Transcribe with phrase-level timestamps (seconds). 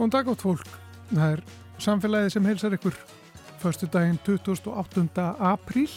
[0.00, 0.68] Góðan dag átt fólk.
[1.10, 1.40] Það er
[1.84, 2.94] samfélagið sem heilsar ykkur
[3.60, 5.02] förstu daginn 28.
[5.44, 5.90] apríl.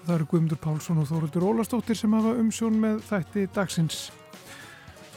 [0.00, 4.00] Það eru Guðmundur Pálsson og Þóruldur Ólastóttir sem hafa umsjón með þætti dagsins.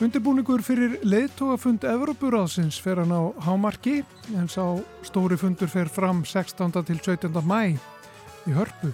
[0.06, 4.04] Undirbúningur fyrir leiðtógafund Evrópuráðsins fer hann á Hámarki
[4.38, 6.70] en sá stóri fundur fer fram 16.
[6.86, 7.42] til 17.
[7.42, 8.94] mæ í Hörpu.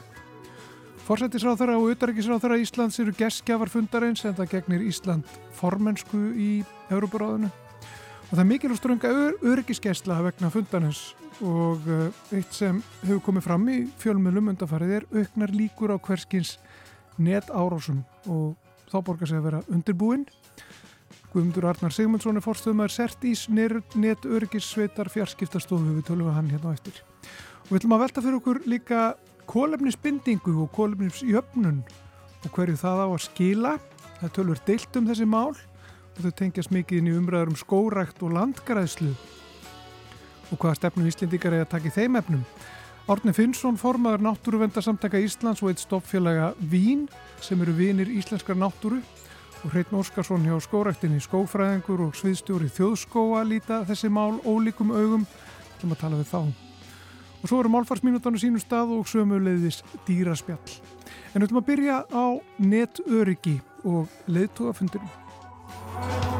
[1.03, 5.27] Forsættisráþara og Utarækisráþara Íslands eru gerstgjafar fundarins en það gegnir Ísland
[5.59, 6.51] formensku í
[6.87, 7.51] Evrópuráðinu.
[8.35, 9.09] Það er mikil og strönga
[9.47, 15.53] öryggisgesla vegna fundarins og eh, eitt sem hefur komið fram í fjölmjölum undanfarið er auknar
[15.55, 16.57] líkur á hverskins
[17.15, 18.57] net árásum og
[18.91, 20.25] þá borgar sig að vera undirbúinn.
[21.31, 26.75] Guðmundur Arnar Sigmundsson er fórstöðumar Sertís net öryggissveitar fjarskiptastofu við tölum við hann hérna á
[26.75, 26.99] eftir.
[27.61, 29.05] Og við ætlum að velta fyrir okkur líka
[29.47, 31.79] kólefnisbindingu og kólefnisjöfnun
[32.43, 33.73] og hverju það á að skila.
[34.19, 35.55] Það tölur deilt um þessi mál
[36.15, 39.11] og þau tengjast mikið inn í umræður um skórækt og landgræðslu
[40.51, 42.43] og hvaða stefnum Íslindikar er að taka í þeim efnum.
[43.09, 47.05] Árni Finnsson, formaður Náttúruvendarsamtaka Íslands og eitt stoppfélaga Vín
[47.43, 49.01] sem eru vinir íslenskar náttúru
[49.65, 55.25] og Hreitn Óskarsson hjá skóræktinni skófræðingur og sviðstjóri þjóðskóa líta þessi mál ólíkum augum
[55.81, 56.41] til að tala við þá.
[57.41, 60.79] Og svo eru málfarsminútanu sínum stað og sömuleiðis dýraspjall.
[61.33, 62.25] En við ætlum að byrja á
[62.57, 64.09] netöryggi og
[65.97, 66.34] Thank you.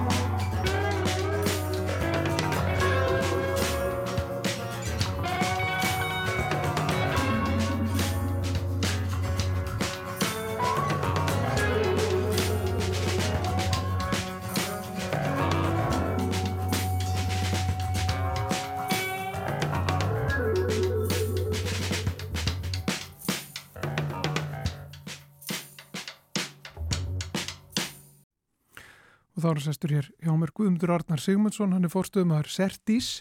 [29.45, 33.19] Þá er sestur hér hjá mér Guðmundur Arnar Sigmundsson, hann er fórstöðumar Sertís,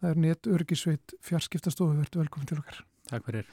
[0.00, 2.78] það er nétt örgisveit fjarskiptastofu, verður velkomin til okkar.
[3.10, 3.50] Takk fyrir.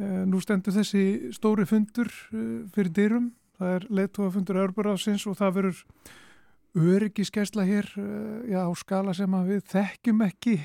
[0.00, 3.28] Eh, nú stendur þessi stóri fundur eh, fyrir dyrum,
[3.60, 5.84] það er leittóafundur Örburáðsins og það verður
[6.96, 10.56] örgiskesla hér eh, já, á skala sem við þekkjum ekki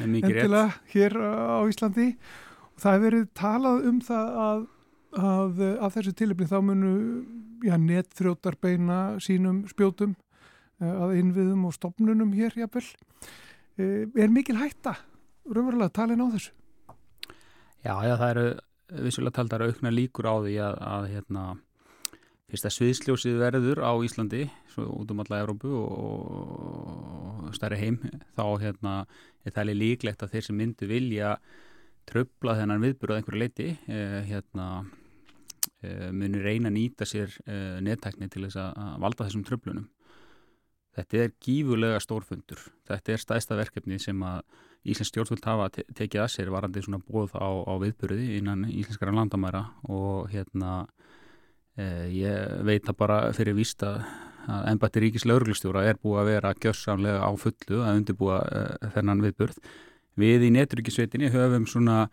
[0.00, 2.14] endilega hér á Íslandi.
[2.72, 4.68] Og það hefur verið talað um það að
[5.16, 6.90] að af þessu tilipni þá munu
[7.64, 10.14] já, netþrjótar beina sínum spjótum
[10.80, 12.86] uh, að innviðum og stopnunum hér jáfnvel.
[13.80, 14.96] Uh, er mikil hætta
[15.50, 16.52] raunverulega talin á þessu?
[17.80, 18.46] Já, já, það eru
[19.06, 21.44] vissulega taldar aukna líkur á því að, að hérna,
[22.50, 24.44] fyrst að sviðsljósið verður á Íslandi,
[24.74, 28.00] svo út um alla Európu og stærri heim,
[28.36, 28.94] þá hérna,
[29.46, 31.36] er það líklegt að þeir sem myndu vilja
[32.10, 34.99] tröfla þennan viðbúrað einhverju leiti, eh, hérna Eh,
[36.12, 39.88] munir reyna að nýta sér eh, nettækni til þess að valda þessum tröflunum.
[40.98, 42.64] Þetta er gífurlega stórfundur.
[42.88, 44.42] Þetta er stæðsta verkefni sem að
[44.80, 49.12] Íslensk stjórnvöld hafa te tekið að sér varandi svona bóð á, á viðbyrði innan íslenskara
[49.12, 50.86] landamæra og hérna
[51.76, 53.98] eh, ég veit að bara fyrir vísta
[54.48, 59.20] að ennbætti ríkis lauruglistjóra er búið að vera gjörsamlega á fullu að undirbúa eh, þennan
[59.26, 59.60] viðbyrð.
[60.20, 62.06] Við í neturíkisveitinni höfum svona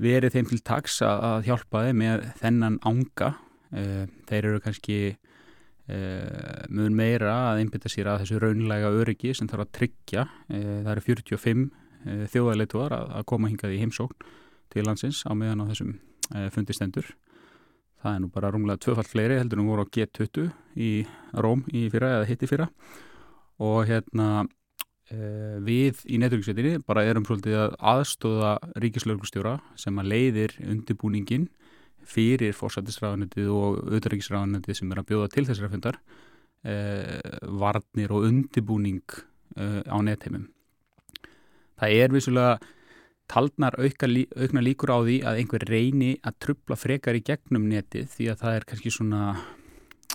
[0.00, 3.34] verið þeim til taks að hjálpa þeim með þennan ánga.
[3.70, 9.50] Eh, þeir eru kannski uh, mun meira að einbita sér að þessu raunlega öryggi sem
[9.50, 10.26] þarf að tryggja.
[10.50, 14.30] Uh, það eru 45 uh, þjóðarleituar að, koma hingað í heimsókn
[14.70, 15.98] til landsins á meðan á þessum
[16.54, 17.08] fundistendur.
[18.00, 20.44] Það er nú bara runglega tvöfall fleiri heldur en voru á G20
[20.78, 20.90] í
[21.34, 22.68] Róm í fyrra eða hitti fyrra
[23.60, 24.59] og hérna Eh,
[25.10, 28.52] við í neturriksveitinni bara erum svolítið að aðstóða
[28.82, 31.48] ríkislauglustjóra sem að leiðir undirbúningin
[32.10, 35.98] fyrir fórsættisræðanöndið og auðvitaðríkisræðanöndið sem er að bjóða til þessari fundar
[36.64, 37.18] eh,
[37.60, 39.16] varnir og undirbúning
[39.56, 40.48] eh, á netheimum.
[41.80, 42.58] Það er vissulega
[43.30, 44.08] taldnar auka,
[44.42, 48.40] aukna líkur á því að einhver reyni að trubla frekar í gegnum netið því að
[48.42, 49.24] það er kannski svona,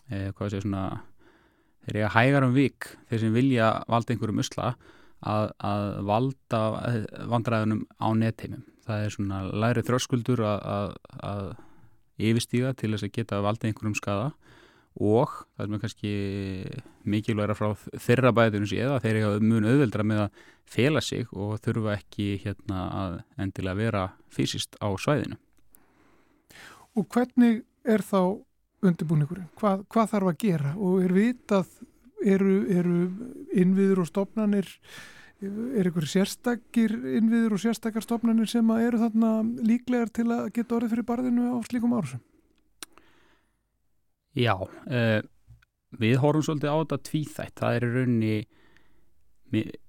[0.09, 0.85] eh, hvað sé svona
[1.85, 4.71] þeir að hægar um vik þeir sem vilja valda einhverjum usla
[5.25, 6.61] að, að valda
[7.31, 8.65] vandræðunum á netteimum.
[8.85, 11.53] Það er svona læri þröskuldur að, að,
[12.21, 14.33] yfirstíga til þess að geta valda einhverjum skada
[14.95, 16.11] og það er kannski
[17.03, 20.43] mikilvægra frá þeirra bæðunum séð að þeir eru mjög auðveldra með að
[20.75, 25.35] fela sig og þurfa ekki hérna að endilega vera fysiskt á svæðinu.
[26.95, 28.44] Og hvernig er þá
[28.91, 29.49] undirbúningurinn?
[29.59, 30.71] Hvað, hvað þarf að gera?
[30.77, 31.73] Og er vitað,
[32.25, 33.01] eru, eru
[33.55, 34.71] innviður og stopnanir,
[35.45, 39.31] er einhverju sérstakir innviður og sérstakar stopnanir sem eru þarna
[39.67, 42.23] líklegar til að geta orðið fyrir barðinu á slíkum árusum?
[44.35, 45.21] Já, uh,
[45.95, 47.57] við horfum svolítið á þetta tvíþætt.
[47.61, 48.37] Það er raunni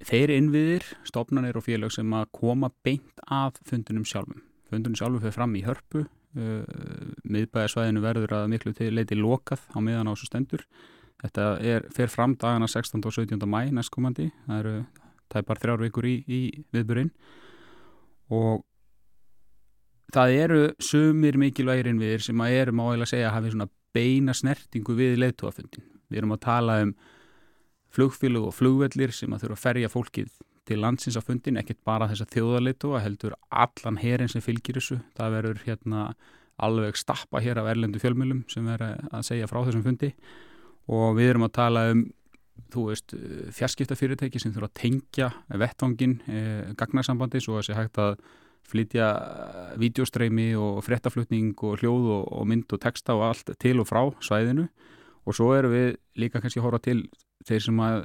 [0.07, 4.43] þeir innviðir, stofnanir og félag sem að koma beint af fundunum sjálfum.
[4.71, 6.05] Fundunum sjálfum fyrir fram í hörpu,
[6.37, 10.65] miðbæðarsvæðinu verður að miklu leiti lokað á miðan á þessu stendur.
[11.23, 13.01] Þetta er, fer fram dagana 16.
[13.01, 13.49] og 17.
[13.49, 14.75] mæ næstkomandi, það eru
[15.33, 16.41] tæpar þrjár vikur í, í
[16.75, 17.11] viðburinn
[18.37, 18.65] og
[20.15, 24.35] það eru sumir mikilvægir innviðir sem að erum á að segja að hafi svona beina
[24.37, 25.87] snertingu við leittóafundin.
[26.11, 26.93] Við erum að tala um
[27.97, 30.31] flugfílug og flugvellir sem að þurfa að ferja fólkið
[30.67, 34.81] til landsins á fundin, ekkert bara þess að þjóðarleitu að heldur allan herin sem fylgir
[34.81, 34.99] þessu.
[35.17, 36.03] Það verður hérna
[36.57, 40.13] alveg stappa hér af erlendu fjölmjölum sem verður að segja frá þessum fundi
[40.93, 42.07] og við erum að tala um
[42.73, 43.15] þú veist,
[43.53, 45.29] fjarskiptafyrirtæki sem þurfa að tengja
[45.61, 48.17] vettvangin eh, gagnarsambandi svo að sé hægt að
[48.67, 49.11] flytja
[49.79, 54.03] vídeostreimi og fréttaflutning og hljóð og, og mynd og texta og allt til og frá
[54.25, 54.67] svæðinu
[55.27, 57.05] og svo erum við líka kannski að hóra til
[57.47, 58.01] þeir sem að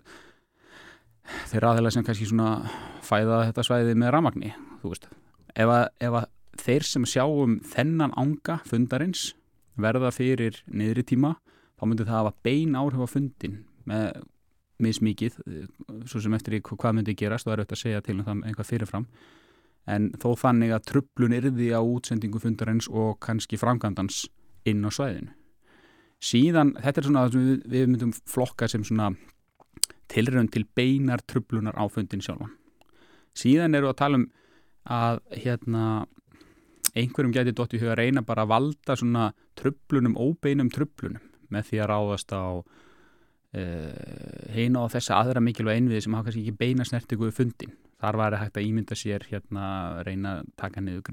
[1.52, 2.52] þeir aðeins sem kannski svona
[3.06, 5.08] fæða þetta svæði með ramagni þú veist,
[5.56, 6.30] ef að, ef að
[6.62, 9.32] þeir sem sjáum þennan ánga fundarins
[9.82, 11.36] verða fyrir niðri tíma,
[11.80, 14.22] þá myndir það hafa bein áhrif á fundin með
[14.82, 15.38] mismikið,
[16.10, 18.70] svo sem eftir hvað myndi gerast, þá er þetta að segja til um það einhvað
[18.70, 19.06] fyrirfram,
[19.90, 24.26] en þó þannig að trublun yrði á útsendingu fundarins og kannski framkvæmdans
[24.70, 25.36] inn á svæðinu.
[26.22, 29.10] Síðan, þetta er svona við, við myndum flokka sem svona
[30.12, 32.54] tilrönd til beinar trublunar á fundin sjálfan.
[33.38, 34.28] Síðan eru að tala um
[34.92, 35.86] að hérna
[36.98, 39.30] einhverjum geti dótt í huga reyna bara að valda svona
[39.60, 42.66] trublunum, óbeinum trublunum með því að ráðast á uh,
[44.56, 48.36] heina á þessa aðra mikilvæg einviði sem hafa kannski ekki beina snertikuðu fundin þar var
[48.36, 49.66] það hægt að ímynda sér hérna
[50.08, 51.04] reyna að taka niður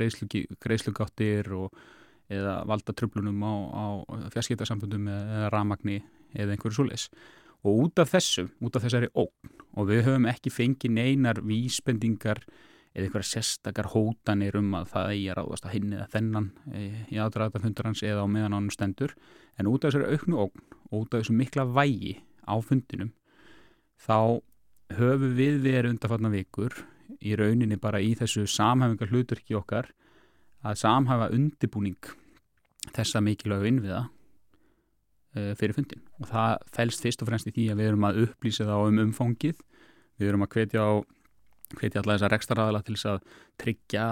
[0.65, 1.81] greiðslugáttir og
[2.29, 3.87] eða valda tröflunum á, á
[4.35, 6.01] fjarskiptarsambundum eða ramagni
[6.35, 7.09] eða einhverju svoleis
[7.67, 12.43] og út af þessu, út af þessari ógn og við höfum ekki fengið neinar vísbendingar
[12.95, 16.85] eða einhverja sérstakar hótanir um að það eigi að ráðast að hinni eða þennan e,
[17.15, 19.15] í aðdraðata fundarhans eða á meðan ánum stendur.
[19.59, 22.17] En út af þessari auknu ógn og út af þessu mikla vægi
[22.49, 23.13] á fundinum
[24.03, 24.41] þá
[24.99, 26.75] höfum við verið undarfarnar vikur
[27.21, 29.91] í rauninni bara í þessu samhæfingar hluturki okkar
[30.67, 31.99] að samhafa undibúning
[32.97, 34.07] þessa mikilvægu innviða
[35.35, 38.67] fyrir fundin og það fælst fyrst og fremst í því að við erum að upplýsa
[38.69, 39.63] það um umfóngið
[40.19, 40.91] við erum að hvetja á
[41.77, 43.19] hvetja allar þessar rekstaraðala til þess að
[43.61, 44.05] tryggja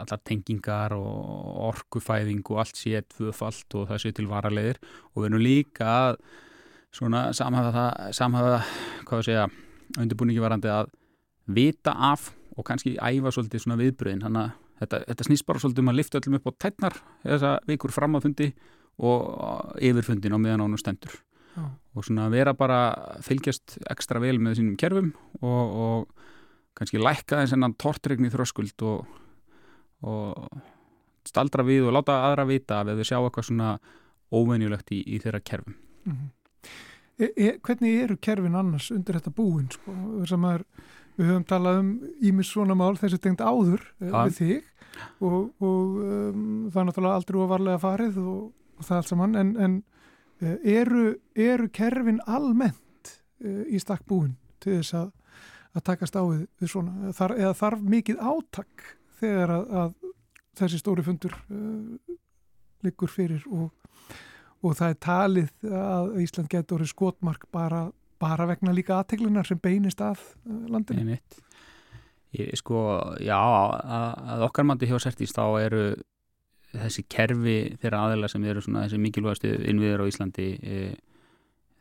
[0.00, 4.80] allar tengingar og orkufæðing og allt sé tvöfalt og það sé til varalegir
[5.12, 6.22] og við erum líka að
[6.96, 7.84] svona samhafa
[8.16, 8.62] samhafa,
[9.04, 9.44] hvað við segja
[10.00, 10.90] undirbúningi varandi að
[11.50, 15.84] vita af og kannski æfa svolítið svona viðbröðin þannig að þetta, þetta snýst bara svolítið
[15.84, 18.50] um að lifta öllum upp á tætnar þessa vikur fram að fundi
[19.00, 21.14] og yfirfundin á meðan ánum stendur
[21.56, 21.64] Já.
[21.96, 22.80] og svona vera bara
[23.24, 26.28] fylgjast ekstra vel með sínum kerfum og, og
[26.78, 29.08] kannski lækka þess enn tortregni þröskuld og,
[30.06, 30.60] og
[31.26, 33.72] staldra við og láta aðra vita ef við sjá eitthvað svona
[34.30, 36.30] óvenjulegt í, í þeirra kerfum mm -hmm.
[37.18, 39.92] e, e, Hvernig eru kerfin annars undir þetta búin sko,
[40.22, 40.64] er
[41.20, 41.88] Við höfum talað um
[42.22, 44.24] ímis svona mál þessi tengt áður ja.
[44.24, 44.64] við þig
[45.20, 48.38] og, og um, það er náttúrulega aldrei ofarlega farið og,
[48.80, 49.78] og það allt saman en, en
[50.42, 51.04] uh, eru,
[51.36, 55.10] eru kerfin almennt uh, í stakk búin til þess að,
[55.76, 58.88] að takast á við, við svona Þar, eða þarf mikið átak
[59.20, 60.10] þegar að, að
[60.60, 62.16] þessi stóri fundur uh,
[62.84, 63.70] liggur fyrir og,
[64.64, 67.86] og það er talið að Ísland getur skotmark bara,
[68.20, 70.22] bara vegna líka aðteglunar sem beinist að
[70.72, 71.04] landinu.
[71.04, 71.40] Einmitt.
[72.36, 72.80] Ég, sko,
[73.20, 75.82] já, að, að okkar mandi hjá Sertís þá eru
[76.70, 80.80] þessi kerfi þeirra aðeila sem eru svona þessi mikilvægastu innviður á Íslandi e,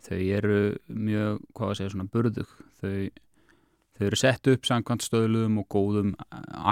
[0.05, 2.53] þau eru mjög, hvað að segja, svona burðug.
[2.79, 2.93] Þau,
[3.98, 6.13] þau eru sett upp samkvæmt stöðluðum og góðum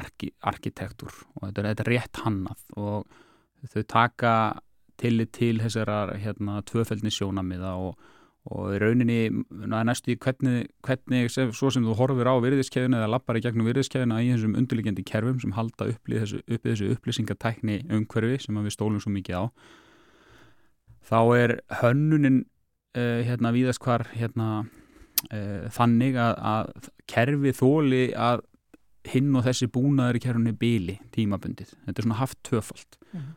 [0.02, 3.18] arki, arkitektur og þetta er, þetta rétt hannað og
[3.74, 4.34] þau taka
[4.98, 8.00] tillit til þessara hérna, tvöfældni sjónamiða og
[8.48, 13.44] og rauninni næstu í hvernig, hvernig svo sem þú horfir á virðiskefina eða lappar í
[13.44, 18.40] gegnum virðiskefina í þessum undirliggjandi kerfum sem halda upp í þessu, upp þessu upplýsingatækni umhverfi
[18.46, 19.44] sem við stólum svo mikið á
[21.08, 22.44] þá er hönnunin
[22.98, 28.46] uh, hérna víðast hvar hérna uh, þannig að, að kerfi þóli að
[29.08, 33.36] hinn og þessi búnaður í kerfunni bíli tímabundið, þetta er svona haft töfald mm -hmm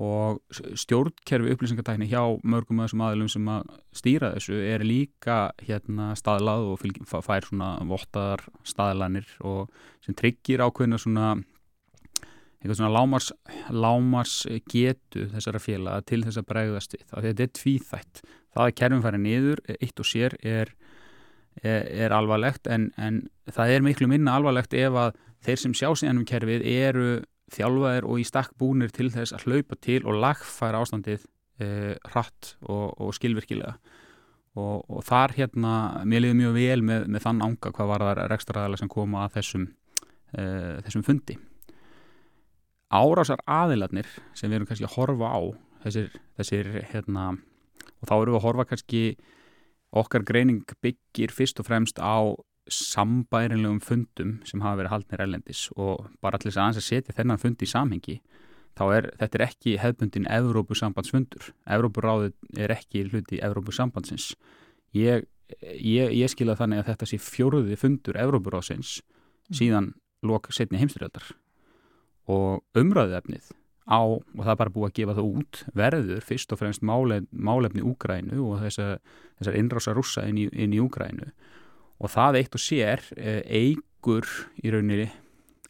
[0.00, 6.12] og stjórnkerfi upplýsingatækni hjá mörgum af þessum aðlum sem að stýra þessu er líka hérna
[6.16, 9.72] staðlað og fylg, fær svona vottaðar staðlanir og
[10.04, 11.32] sem tryggir ákveðina svona
[12.60, 13.32] eitthvað svona lámars,
[13.72, 14.36] lámars
[14.68, 17.04] getu þessara félaga til þess að bregðast við.
[17.08, 18.22] Það er tvíþætt.
[18.52, 20.74] Það að kerfin færi niður, eitt og sér er
[21.62, 25.88] er, er alvarlegt en, en það er miklu minna alvarlegt ef að þeir sem sjá
[25.96, 27.08] síðan um kerfið eru
[27.54, 31.26] þjálfaðir og í stakk búnir til þess að hlaupa til og lagfæra ástandið
[31.62, 33.76] eh, hratt og, og skilvirkilega.
[34.58, 35.74] Og, og þar hérna
[36.08, 39.36] mér liði mjög vel með, með þann ánga hvað var það rekstraræðilega sem koma að
[39.38, 39.66] þessum,
[40.34, 41.38] eh, þessum fundi.
[42.90, 45.40] Árásar aðiladnir sem við erum kannski að horfa á
[45.84, 47.28] þessir, þessir hérna
[48.00, 49.02] og þá erum við að horfa kannski
[50.00, 52.34] okkar greining byggir fyrst og fremst á
[52.70, 57.16] sambærinlegum fundum sem hafa verið haldnir ellendis og bara til þess að aðeins að setja
[57.16, 58.16] þennan fund í samhengi
[58.78, 61.50] þá er þetta er ekki hefbundin Evrópusambandsfundur.
[61.76, 64.32] Evrópuráðið er ekki hluti Evrópusambandsins.
[64.96, 65.26] Ég,
[65.74, 69.56] ég, ég skilja þannig að þetta sé fjóruði fundur Evrópuráðsins mm.
[69.60, 69.92] síðan
[70.26, 71.32] lok setni heimstyrjöldar
[72.30, 73.46] og umræðið efnið
[73.90, 77.26] á, og það er bara búið að gefa það út, verður fyrst og fremst málefni,
[77.32, 79.00] málefni Úgrænu og þessar,
[79.40, 81.30] þessar innrása rúsa inn í, inn í Úgrænu
[82.00, 84.26] og það eitt og sér eh, eigur
[84.64, 85.10] í rauninni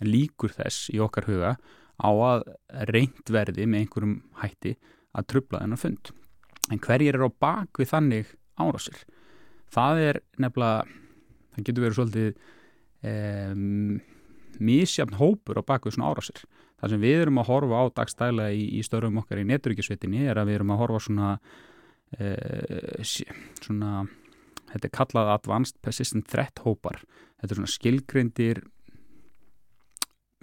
[0.05, 1.57] líkur þess í okkar huga
[2.01, 2.47] á að
[2.89, 4.77] reynd verði með einhverjum hætti
[5.17, 6.13] að trubla þennan fund.
[6.71, 9.03] En hverjir er á bak við þannig árásir?
[9.71, 10.87] Það er nefnilega,
[11.55, 12.31] það getur verið svolítið
[13.11, 14.01] um,
[14.71, 16.45] mísjafn hópur á bak við svona árásir.
[16.81, 20.41] Það sem við erum að horfa á dagstæla í, í störum okkar í neturíkisvitinni er
[20.41, 21.35] að við erum að horfa svona,
[22.17, 23.05] uh,
[23.61, 23.93] svona
[24.73, 27.03] þetta er kallað Advanced Persistent Threat hópar
[27.41, 28.63] þetta er svona skilgrindir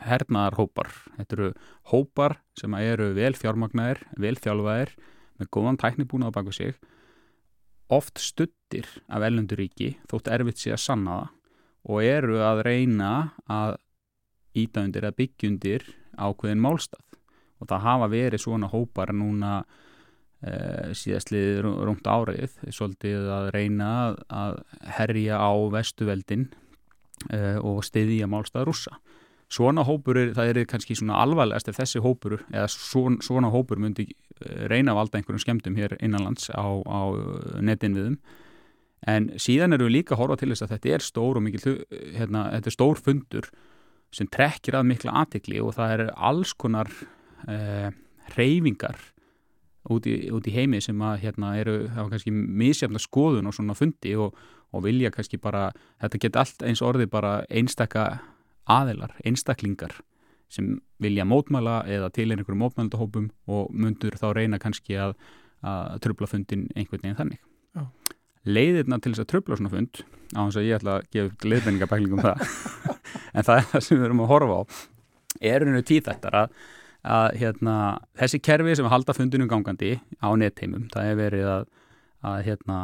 [0.03, 0.91] hernaðarhópar.
[1.17, 1.47] Þetta eru
[1.91, 4.93] hópar sem eru vel fjármagnaðir, vel þjálfaðir
[5.37, 6.77] með góðan tæknibúna á baka sig
[7.93, 11.33] oft stuttir af ellenduríki þótt erfitt sé að sanna það
[11.87, 13.11] og eru að reyna
[13.47, 13.77] að
[14.57, 15.85] ídæfundir að byggjundir
[16.17, 17.03] ákveðin málstað.
[17.57, 19.61] Og það hafa verið svona hópar núna
[20.37, 23.89] síðastlið rúmt árið svolítið að reyna
[24.29, 24.59] að
[24.99, 26.43] herja á vestuveldin
[27.33, 28.97] uh, og stiðja málstað rúsa.
[29.47, 33.79] Svona hópur, er, það er kannski svona alvarlegast ef þessi hópur, eða svona, svona hópur
[33.79, 37.01] myndi eh, reyna að valda einhverjum skemmtum hér innanlands á, á
[37.63, 38.17] netinviðum
[39.07, 41.75] en síðan eru við líka að horfa til þess að þetta er stór og mikil,
[42.17, 43.49] hérna, þetta er stór fundur
[44.11, 46.91] sem trekkir að mikla aðtikli og það er alls konar
[47.47, 47.87] uh,
[48.35, 48.99] reyfingar
[49.93, 53.75] út í, út í heimi sem að hérna eru, hafa kannski misjafna skoðun og svona
[53.77, 54.35] fundi og,
[54.75, 55.69] og vilja kannski bara,
[56.03, 58.09] þetta geta allt eins orði bara einstakka
[58.67, 59.95] aðilar, einstaklingar
[60.51, 65.15] sem vilja mótmæla eða til einhverjum mótmælendahópum og mundur þá reyna kannski að,
[65.63, 67.41] að tröfla fundin einhvern veginn þannig.
[67.75, 67.87] Já.
[68.47, 72.23] Leiðirna til þess að tröfla svona fund, á þess að ég ætla að gefa leiðbenningabæklingum
[72.23, 72.45] það,
[73.35, 74.63] en það er það sem við erum að horfa á,
[75.51, 76.61] er einu tíðættar að
[77.07, 77.75] að hérna,
[78.19, 81.63] þessi kerfi sem halda fundinu gangandi á netteimum, það er verið að,
[82.27, 82.77] að hérna,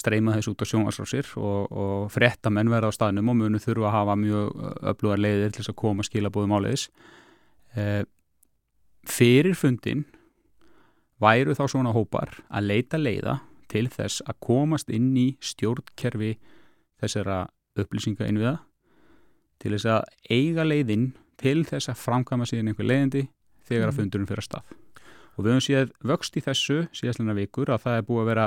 [0.00, 3.88] streyma þessu út á sjónvarsrásir og, og frétta menn verða á staðnum og munu þurfa
[3.88, 4.62] að hafa mjög
[4.92, 6.88] öflugar leiðir til þess að koma skilabóðum áleiðis.
[7.78, 8.02] Eh,
[9.08, 10.04] fyrir fundin
[11.22, 13.38] væru þá svona hópar að leita leiða
[13.68, 16.36] til þess að komast inn í stjórnkerfi
[17.00, 17.46] þessara
[17.78, 18.58] upplýsinga innviða
[19.62, 23.24] til þess að eiga leiðinn til þess að framkama síðan einhver leiðindi
[23.68, 24.00] þegar að mhm.
[24.02, 24.76] fundurinn fyrir að stað.
[25.38, 28.46] Og við höfum séð vöxt í þessu síðastlega vikur að það er búið að vera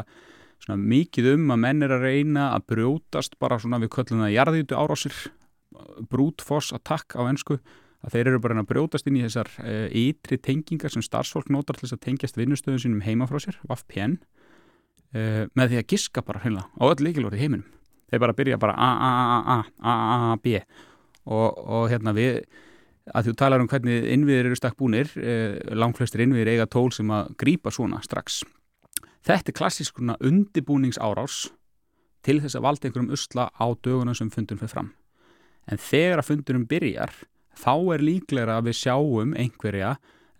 [0.61, 4.35] svona mikið um að menn er að reyna að brjótast bara svona við köllum að
[4.35, 5.15] jarðjútu árásir,
[6.11, 7.57] brútfoss attack á ennsku,
[8.01, 11.51] að þeir eru bara að brjótast inn í þessar eh, ytri e, tengingar sem starfsfólk
[11.53, 14.17] notar til þess að tengjast vinnustöðun sínum heima frá sér, vaffpjenn,
[15.13, 17.69] e, eh, með því að giska bara hérna á öll líkilvörði heiminum.
[18.11, 20.57] Þeir bara byrja bara a-a-a-a-a-a-b
[21.31, 22.41] og, og hérna við
[23.10, 27.10] að þú talar um hvernig innviðir eru stakk búnir eh, langflestir innviðir eiga tól sem
[27.12, 28.43] að grýpa svona strax.
[29.25, 31.50] Þetta er klassískuna undibúningsárás
[32.25, 34.93] til þess að valda einhverjum usla á dögunum sem fundunum fyrir fram.
[35.70, 37.13] En þegar að fundunum byrjar
[37.58, 39.96] þá er líklega að við sjáum einhverja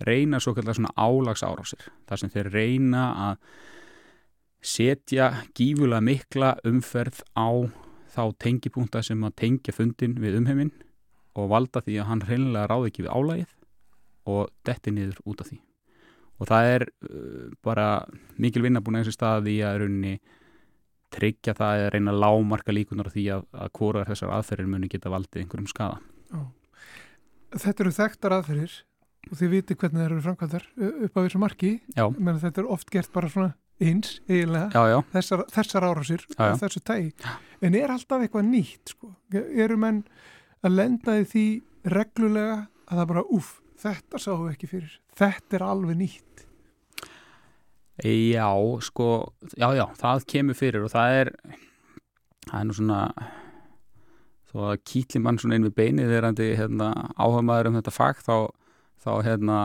[0.06, 3.36] reyna svo kallar svona álagsárásir þar sem þeir reyna að
[4.62, 5.28] setja
[5.58, 7.50] gífulega mikla umferð á
[8.12, 10.74] þá tengipúnta sem að tengja fundin við umheiminn
[11.38, 13.58] og valda því að hann reynilega ráði ekki við álægið
[14.32, 15.60] og detti niður út af því.
[16.42, 17.88] Og það er uh, bara
[18.42, 20.16] mikil vinnabúin eins og staði að rauninni
[21.12, 25.12] tryggja það eða reyna að lámarka líkunar því að, að hvora þessar aðferðir muni geta
[25.12, 26.00] valdið einhverjum skada
[26.32, 26.46] Já.
[27.52, 28.76] Þetta eru þekktar aðferðir
[29.28, 31.72] og þið viti hvernig það eru framkvæmdar upp á þessu marki.
[32.00, 34.98] Menn þetta er oft gert bara svona eins eiginlega, já, já.
[35.16, 37.12] Þessar, þessar árásir og þessu tægi
[37.66, 40.04] en er alltaf eitthvað nýtt sko, eru menn
[40.62, 41.46] að lenda í því
[41.92, 42.58] reglulega
[42.92, 43.52] að það bara, uff,
[43.82, 44.96] þetta sáum við ekki fyrir.
[45.18, 46.46] Þetta er alveg nýtt.
[48.02, 48.50] Já,
[48.82, 49.08] sko
[49.54, 51.32] já, já, það kemur fyrir og það er
[52.48, 53.02] það er nú svona
[54.52, 58.24] þó að kýtli mann svona inn við beinið þeirrandi hérna, áhuga maður um þetta fag
[58.26, 58.36] þá,
[59.04, 59.60] þá hérna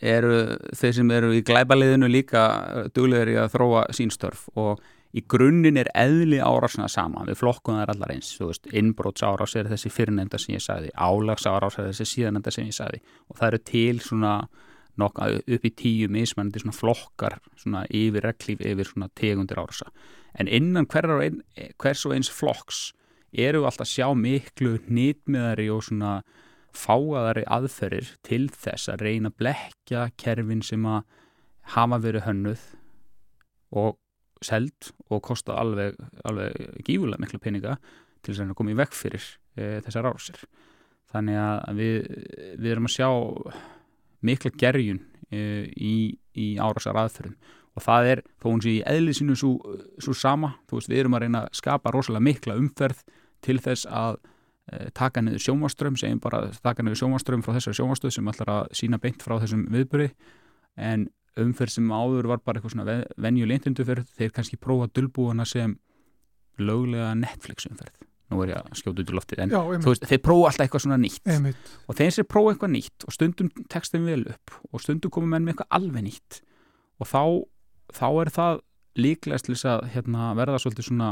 [0.00, 0.38] eru
[0.80, 2.44] þeir sem eru í glæbaliðinu líka
[2.96, 4.80] duglegur í að þróa sínstörf og
[5.16, 9.24] í grunninn er eðli árásina sama við flokkum það er allar eins, þú veist innbróts
[9.26, 13.02] árás er þessi fyrirnenda sem ég sagði álags árás er þessi síðanenda sem ég sagði.
[13.28, 14.34] Og það eru til svona
[15.00, 19.90] nokka upp í tíu mismænandi svona flokkar svona yfir reglíf yfir svona tegundir árása.
[20.38, 21.40] En innan hver ein,
[21.80, 22.90] hvers og eins flokks
[23.32, 26.20] eru alltaf sjá miklu nýtmiðari og svona
[26.76, 31.02] fáaðari aðferir til þess að reyna að blekja kerfin sem að
[31.74, 32.62] hafa verið hönnuð
[33.80, 33.98] og
[34.44, 37.76] seld og kosta alveg, alveg gífulega miklu peninga
[38.24, 40.42] til þess að koma í vekk fyrir e, þessar árásir.
[41.10, 41.94] Þannig að við,
[42.60, 43.08] við erum að sjá
[44.26, 45.40] mikla gerjun e,
[45.74, 45.94] í,
[46.38, 47.38] í árásar aðferðum
[47.78, 51.24] og það er, þó hún sé í eðlisinu svo sama, þú veist, við erum að
[51.24, 53.04] reyna að skapa rosalega mikla umferð
[53.44, 54.18] til þess að
[54.72, 58.74] e, taka niður sjómaström, segjum bara taka niður sjómaström frá þessari sjómastöð sem ætlar að
[58.80, 60.10] sína beint frá þessum viðböri
[60.80, 65.76] en umferð sem áður var bara eitthvað svona venjulegintunduferð, þeir kannski prófa dölbúana sem
[66.60, 67.94] löglega Netflix umferð.
[68.30, 70.84] Nú er ég að skjóta út í loftið en Já, veist, þeir prófa alltaf eitthvað
[70.84, 71.22] svona nýtt.
[71.26, 71.70] Einmitt.
[71.90, 75.46] og þeir sem prófa eitthvað nýtt og stundum textum vel upp og stundum komum menn
[75.46, 76.38] með eitthvað alveg nýtt
[77.02, 77.22] og þá,
[77.96, 78.60] þá er það
[79.00, 81.10] líklegast til þess að hérna, verða svolítið svona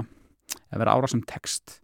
[0.69, 1.81] að vera ára sem text.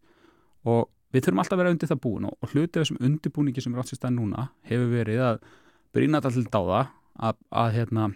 [0.71, 3.75] Og við þurfum alltaf að vera undir það búin og, og hlutið þessum undirbúningi sem
[3.75, 5.43] er átt sér stað núna hefur verið að
[5.95, 6.85] brína alltaf til dáða
[7.19, 8.09] að, að hérna,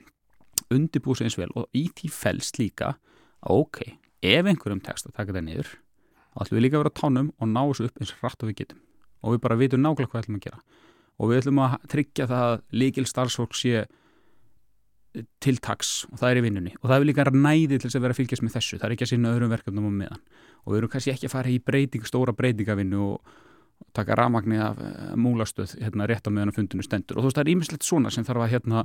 [0.74, 2.96] undirbúið sér eins vel og í því fælst líka
[3.40, 3.82] að ok,
[4.26, 5.76] ef einhverjum text að taka það niður
[6.38, 8.58] þá ætlum við líka að vera tánum og ná þessu upp eins rætt og við
[8.62, 8.82] getum.
[9.26, 10.60] Og við bara vitum nákvæmlega hvað ætlum að gera.
[11.18, 13.86] Og við ætlum að tryggja það að líkil starfsfólk sé
[15.42, 16.74] tiltaks og það er í vinnunni.
[16.78, 18.78] Og það er líka næði til þess að vera að fylgjast með þessu.
[18.78, 20.22] Það er ekki að sinna öðrum verkefnum á meðan.
[20.62, 23.34] Og við erum kannski ekki að fara í breyting, stóra breytingavinnu og
[23.96, 24.80] taka ramagnir af
[25.18, 27.18] múlastöð hérna rétt á meðan að fundinu stendur.
[27.18, 28.84] Og þú veist það er ímislegt svona sem þarf að hérna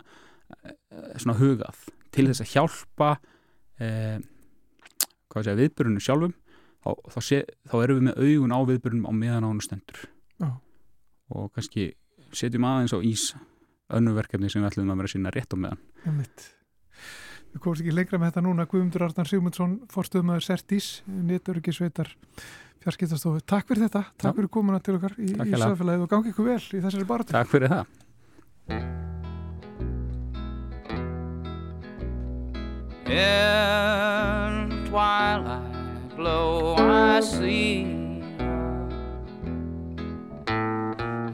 [1.17, 3.09] svona hugað til þess að hjálpa
[3.81, 4.17] eh,
[5.31, 6.33] hvað sé að viðbörunum sjálfum
[6.83, 10.03] þá, þá, sé, þá erum við með augun á viðbörunum á meðan á hann stendur.
[10.41, 10.49] Já.
[11.33, 11.93] og kannski
[12.33, 13.29] setjum aðeins á ís
[13.93, 15.81] önnu verkefni sem við ætlum að vera að sína rétt á meðan.
[16.03, 16.45] Einmitt.
[17.53, 18.65] Við komumst ekki lengra með þetta núna.
[18.69, 22.09] Guðmundur Arnar Sigmundsson, forstöðumæður Sertís Nétturikisveitar
[22.83, 23.43] fjarskiptastofu.
[23.45, 24.37] Takk fyrir þetta, takk Já.
[24.39, 27.35] fyrir komuna til okkar í, í samfélagið og gangi ykkur vel í þessari baratu.
[27.35, 27.85] Takk fyrir það
[33.05, 37.83] In twilight glow I see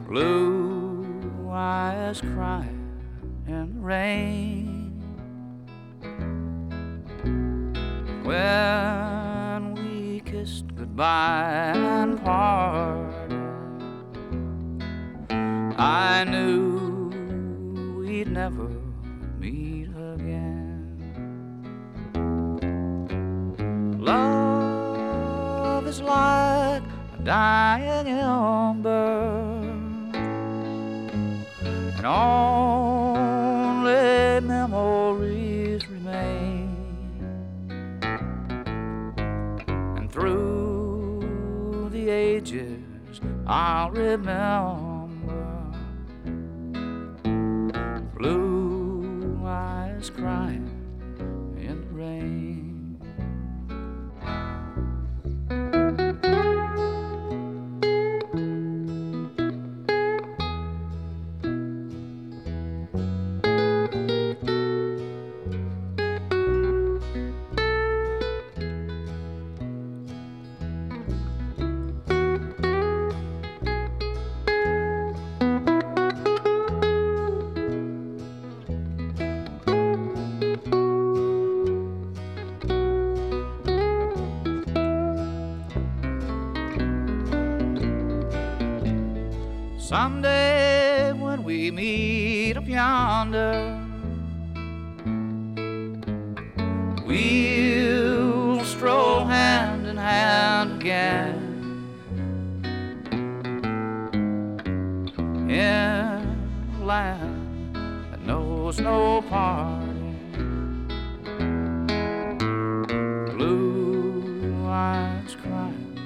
[0.08, 2.92] blue eyes crying
[3.46, 4.76] in the rain.
[8.24, 8.69] When we
[11.00, 13.32] goodbye and parted,
[15.78, 18.68] I knew we'd never
[19.38, 20.98] meet again.
[23.98, 26.82] Love is like
[27.18, 29.62] a dying ember,
[31.64, 32.89] and only
[43.52, 45.08] I'll remember.
[48.16, 50.69] Blue eyes crying
[97.10, 101.48] we'll stroll hand in hand again.
[105.50, 107.74] In a land
[108.12, 110.86] that knows no parting,
[113.34, 115.98] blue eyes crying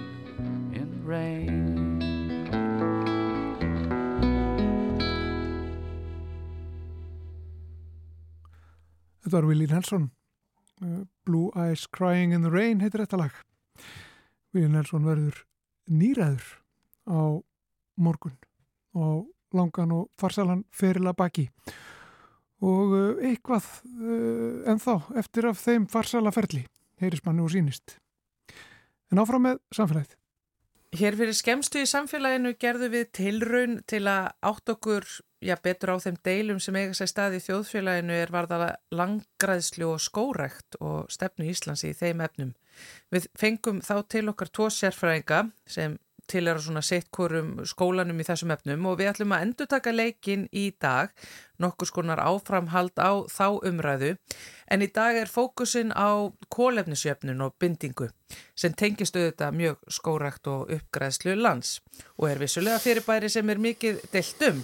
[0.73, 2.01] in the rain.
[9.21, 10.14] Þetta var Willi Nelson
[11.35, 13.39] Blue Eyes Crying in the Rain heitir þetta lag.
[14.55, 15.41] Willi Nelson verður
[15.91, 16.45] nýræður
[17.11, 17.43] á
[17.99, 18.37] morgun
[18.95, 21.49] og langan og farsalan ferila baki
[22.63, 26.63] og uh, eitthvað uh, en þá eftir af þeim farsala ferli
[27.03, 27.97] heyrismannu og sínist.
[29.11, 30.15] En áfram með samfélagið.
[30.95, 35.07] Hér fyrir skemstu í samfélaginu gerðu við tilraun til að átt okkur
[35.43, 40.05] já, betur á þeim deilum sem eiga sér stað í þjóðfélaginu er varðala langræðslu og
[40.05, 42.53] skórekt og stefnu Íslands í þeim efnum.
[43.11, 45.99] Við fengum þá til okkar tvo sérfræðinga sem
[46.31, 49.69] til er að svona sett hvorum skólanum í þessum efnum og við ætlum að endur
[49.71, 51.13] taka leikin í dag,
[51.61, 54.15] nokkur skonar áframhald á þá umræðu
[54.73, 58.11] en í dag er fókusin á kólefnisjöfnun og bindingu
[58.57, 61.79] sem tengist auðvitað mjög skórakt og uppgræðslu lands
[62.17, 64.61] og er vissulega fyrirbæri sem er mikið deilt um,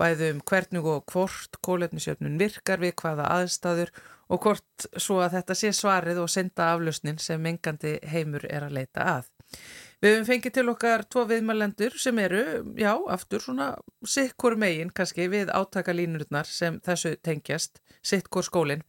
[0.00, 3.92] bæðum hvernig og hvort kólefnisjöfnun virkar við hvaða aðstæður
[4.30, 8.76] og hvort svo að þetta sé svarið og senda aflusnin sem engandi heimur er að
[8.78, 9.30] leita að.
[10.00, 12.40] Við hefum fengið til okkar tvo viðmælendur sem eru,
[12.80, 13.66] já, aftur svona
[14.08, 18.80] sikkur megin kannski við átakalínurnar sem þessu tengjast, sikkur skólinn.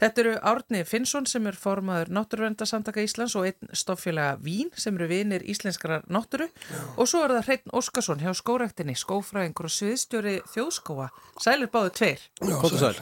[0.00, 5.10] Þetta eru Árni Finnsson sem er formaður Náttúruverndarsamtaka Íslands og einn stoffélaga Vín sem eru
[5.12, 6.48] vinir íslenskrar náttúru
[6.96, 11.10] og svo er það Hreitn Óskarsson hjá skórektinni, skófræðingur og sviðstjóri þjóðskóa.
[11.44, 12.28] Sælir báðu tveir.
[12.40, 12.96] Já, sæl.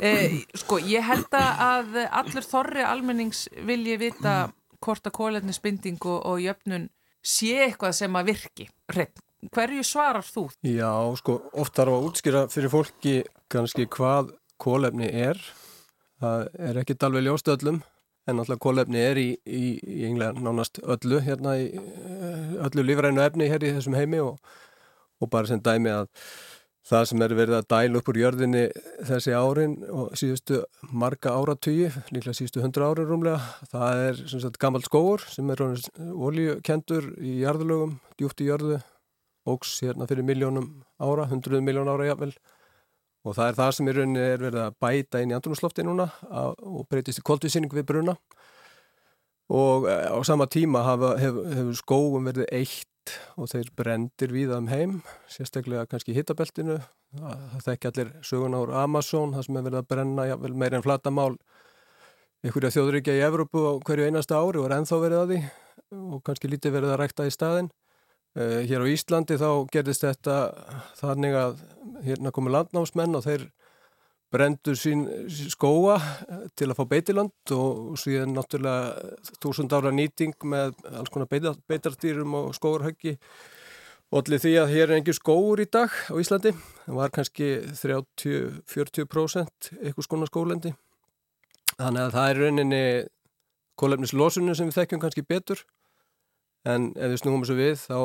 [0.00, 4.46] Eh, sko, ég held að allur þorri almennings vilji vita
[4.82, 6.88] hvort að kólefnisbinding og, og jöfnun
[7.26, 9.22] sé eitthvað sem að virki hrepp.
[9.52, 10.46] Hverju svarar þú?
[10.66, 13.16] Já, sko, oft þarf að útskýra fyrir fólki
[13.52, 15.38] kannski hvað kólefni er.
[16.22, 17.82] Það er ekkit alveg ljóst öllum,
[18.26, 21.68] en alltaf kólefni er í, í, í englega nánast öllu, hérna í
[22.64, 24.40] öllu lífrænu efni hér í þessum heimi og,
[25.20, 26.08] og bara sem dæmi að
[26.86, 28.64] það sem er verið að dæla upp úr jörðinni
[29.08, 30.60] þessi árin og síðustu
[30.94, 33.40] marga áratöyu, líklega síðustu hundra árin rúmlega,
[33.72, 38.78] það er sagt gammal skóur sem er oljukendur í jarðulögum, djúft í jörðu
[39.46, 40.70] ógs hérna fyrir miljónum
[41.02, 42.34] ára, hundruð miljón ára jáfnvel
[43.26, 46.06] og það er það sem í rauninni er verið að bæta inn í andrunaslofti núna
[46.30, 48.14] og breytist í koldvísýning við bruna.
[49.50, 52.88] Og eh, á sama tíma hefur hef, hef skóum verið eitt
[53.36, 54.98] og þeir brendir víða um heim,
[55.30, 56.78] sérstaklega kannski hittabeltinu,
[57.16, 60.84] það þekki allir sögun ára Amazon, það sem er verið að brenna ja, meira en
[60.86, 61.34] flatamál
[62.44, 65.40] einhverja þjóðrykja í Evrópu á hverju einasta ári og er enþá verið að því
[65.96, 67.70] og kannski lítið verið að rækta í staðin.
[68.36, 70.36] Uh, hér á Íslandi þá gerðist þetta
[70.98, 71.62] þannig að
[72.04, 73.46] hérna komu landnámsmenn og þeir
[74.32, 75.96] brendur sín skóa
[76.58, 82.56] til að fá beitiland og síðan náttúrulega þúsund ára nýting með alls konar beitartýrum og
[82.56, 83.16] skóarhöggi
[84.10, 86.52] og allir því að hér er engin skóur í dag á Íslandi.
[86.86, 90.74] Það var kannski 30-40% eitthvað skona skólendi
[91.76, 92.84] þannig að það er rauninni
[93.76, 95.64] kólefnislosunum sem við þekkjum kannski betur.
[96.66, 97.98] En ef við snúum þessu við þá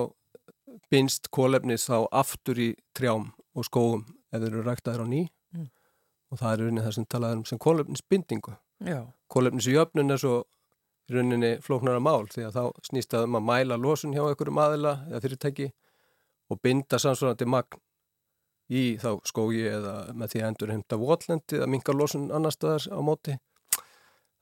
[0.92, 5.22] binst kólefnis þá aftur í trjám og skóum ef þeir eru ræktaðir á ný
[6.32, 8.56] og það er rauninni það sem talaður um sem kólefnisbindingu.
[9.32, 10.36] Kólefnisjöfnun er svo
[11.12, 14.94] rauninni flóknara mál því að þá snýst að um að mæla losun hjá einhverjum aðila
[15.10, 15.72] eða fyrirtæki
[16.52, 17.82] og binda samsvarandi magn
[18.72, 22.88] í þá skógi eða með því að endur heimta votlendi eða minga losun annar staðar
[22.88, 23.36] á móti.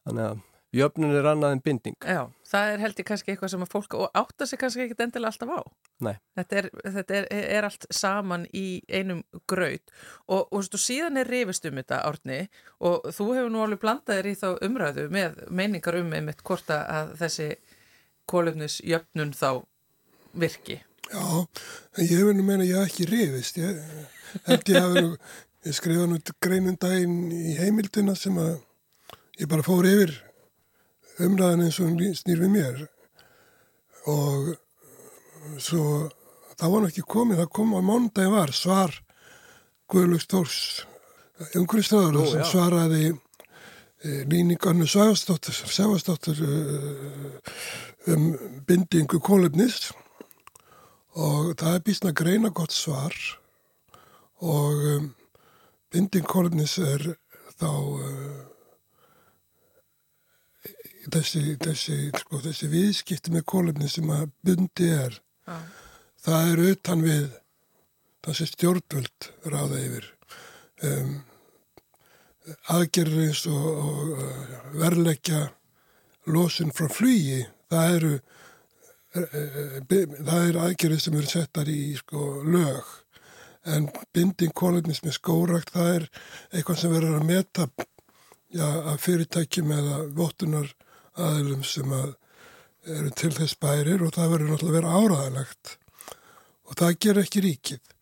[0.05, 0.43] Þannig að
[0.75, 1.95] jöfnun er annað en binding.
[2.05, 5.31] Já, það er held ég kannski eitthvað sem að fólk átta sig kannski ekkit endilega
[5.31, 5.61] alltaf á.
[6.05, 6.13] Nei.
[6.37, 7.27] Þetta er, þetta er,
[7.57, 9.93] er allt saman í einum graut
[10.27, 12.39] og, og stu, síðan er rifist um þetta árni
[12.77, 17.15] og þú hefur nú alveg blandaðir í þá umræðu með meiningar um einmitt hvort að
[17.23, 17.49] þessi
[18.29, 19.65] kólumnis jöfnun þá
[20.37, 20.83] virki.
[21.09, 21.25] Já,
[21.97, 23.57] en ég hefur nú meina ég ekki rifist.
[23.57, 23.81] Ég
[24.45, 25.13] held ég hafi nú,
[25.65, 28.59] ég skrifa nú greinundaginn í heimildina sem að
[29.41, 30.13] ég bara fór yfir
[31.25, 32.81] umræðan eins og hún snýr við mér.
[34.09, 34.53] Og
[35.61, 35.83] svo
[36.59, 38.95] það var náttúrulega ekki komið, það kom á mándagi var svar
[39.89, 40.59] Guðlug Stórs
[41.55, 46.57] umhverfistöður sem svaraði e, líningarnu Sæfastóttur e,
[48.11, 48.29] um
[48.67, 49.89] bindingu kólefnis
[51.19, 53.15] og það er býstna greina gott svar.
[54.39, 55.09] Og um,
[55.91, 57.03] binding kólefnis er
[57.59, 58.48] þá uh,
[61.13, 65.19] þessi, þessi, sko, þessi viðskipti með kólefni sem að bundi er
[65.49, 65.63] ah.
[66.23, 67.27] það er utan við
[68.25, 70.09] þessi stjórnvöld ráða yfir
[70.87, 71.13] um,
[72.75, 75.45] aðgerður eins og, og uh, verleggja
[76.29, 82.41] losun frá flugi það eru uh, uh, það eru aðgerður sem eru settar í sko,
[82.45, 82.97] lög
[83.69, 86.05] en binding kólefnis með skórakt það er
[86.53, 87.67] eitthvað sem verður að meta
[88.55, 90.71] já, að fyrirtækjum eða vottunar
[91.25, 92.09] aðlum sem að
[92.89, 95.73] eru til þess bærir og það verður náttúrulega að vera áraðanlegt
[96.69, 97.95] og það ger ekki ríkið.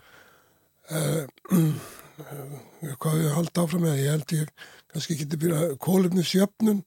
[0.88, 1.24] Uh,
[3.02, 6.84] hvað ég haldi áfram með, ég held ég kannski geti byrjað kólefnisjöfnun,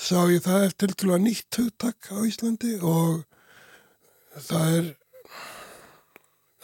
[0.00, 3.22] sá ég það eftir til að nýtt hugtak á Íslandi og
[4.48, 4.88] það er,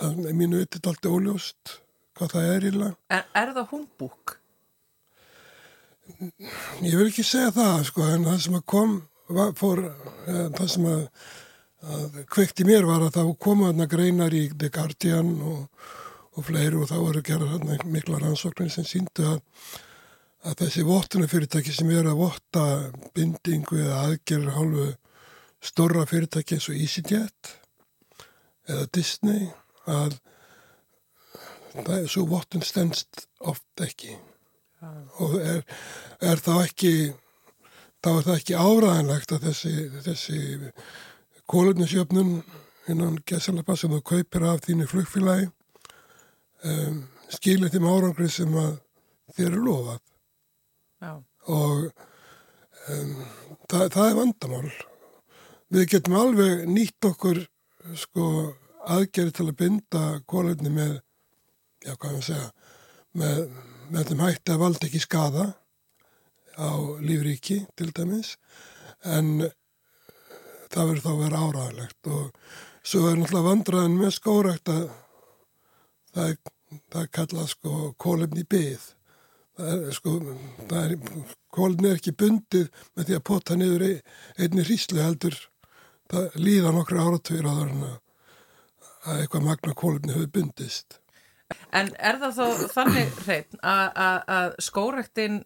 [0.01, 1.77] það er mínu vitið alltaf óljóst
[2.17, 2.99] hvað það er í lag.
[3.13, 4.37] Er, er það humbúk?
[6.85, 8.95] Ég vil ekki segja það, sko, en það sem að kom,
[9.37, 9.83] var, fór,
[10.27, 11.01] eh, það sem að,
[11.97, 15.89] að kvekti mér var að það komu þarna greinar í The Guardian og,
[16.37, 19.43] og fleiri og þá voru gerað þarna mikla rannsóknir sem síndu að,
[20.47, 22.67] að þessi vottunafyrirtæki sem eru að votta
[23.17, 24.87] bindingu eða aðgerður hálfu
[25.67, 27.53] stórra fyrirtæki eins og EasyJet
[28.71, 29.51] eða Disney
[29.91, 30.19] að
[31.77, 34.15] það er svo vottun stendst oft ekki
[34.83, 35.63] og er,
[36.21, 36.95] er þá ekki
[38.05, 40.41] þá er það ekki áræðanlegt að þessi, þessi
[41.51, 42.33] kólefnisjöfnun
[42.93, 45.49] innan gesalapa sem þú kaupir af þínu flugfélagi
[46.67, 47.01] um,
[47.33, 48.77] skilir þeim árangri sem að
[49.37, 50.03] þér eru lofað
[51.03, 51.13] Já.
[51.51, 51.89] og
[52.93, 53.17] um,
[53.71, 54.71] það, það er vandamál
[55.75, 57.43] við getum alveg nýtt okkur
[57.99, 58.29] sko
[58.87, 61.01] aðgerði til að binda kólefni með
[61.87, 62.47] já hvað ég segja
[63.17, 63.43] með
[63.93, 65.47] með þeim hætti að valda ekki skada
[66.57, 66.73] á
[67.05, 68.35] lífríki til dæmis
[69.05, 69.49] en
[70.73, 72.53] það verður þá að vera áræðilegt og
[72.87, 74.85] svo er náttúrulega vandraðin með skórækt að
[76.15, 76.39] það er,
[76.93, 78.89] það er kallað sko kólefni byð
[79.57, 80.17] það er sko
[80.71, 80.97] það er,
[81.57, 85.39] kólefni er ekki bundið með því að pota niður einni hríslu heldur
[86.11, 87.73] það líða nokkru áratvíra að
[89.07, 90.99] að eitthvað magna kólefni hefur bundist
[91.77, 95.45] En er það þá þannig hreitn að skórektin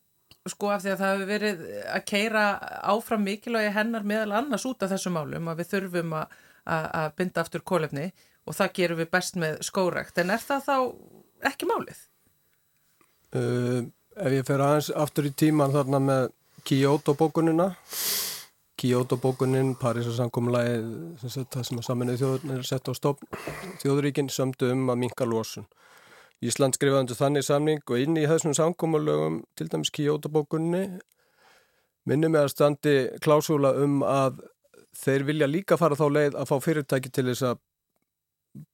[0.48, 2.44] sko af því að það hefur verið að keira
[2.88, 7.64] áfram mikilvægi hennar meðal annars út af þessum málum að við þurfum að binda aftur
[7.66, 8.06] kólefni
[8.48, 10.76] og það gerum við best með skórekt en er það þá
[11.50, 12.00] ekki málið?
[13.36, 13.84] Uh,
[14.16, 16.24] ef ég fer aðeins aftur í tíman þarna með
[16.66, 17.70] Kyoto bókunina
[18.80, 20.78] Kyoto bókunin, Parísar samkomlæði
[21.20, 23.28] það sem að saminuði þjóðurinn er sett á stofn
[23.82, 25.68] þjóðuríkinn sömdu um að minka losun
[26.40, 30.86] Ísland skrifaði undir þannig samning og inn í þessum samkómalögum, til dæmis Kyoto-bókunni,
[32.08, 34.40] minnum með að standi klásúla um að
[34.96, 37.60] þeir vilja líka fara þá leið að fá fyrirtæki til þess að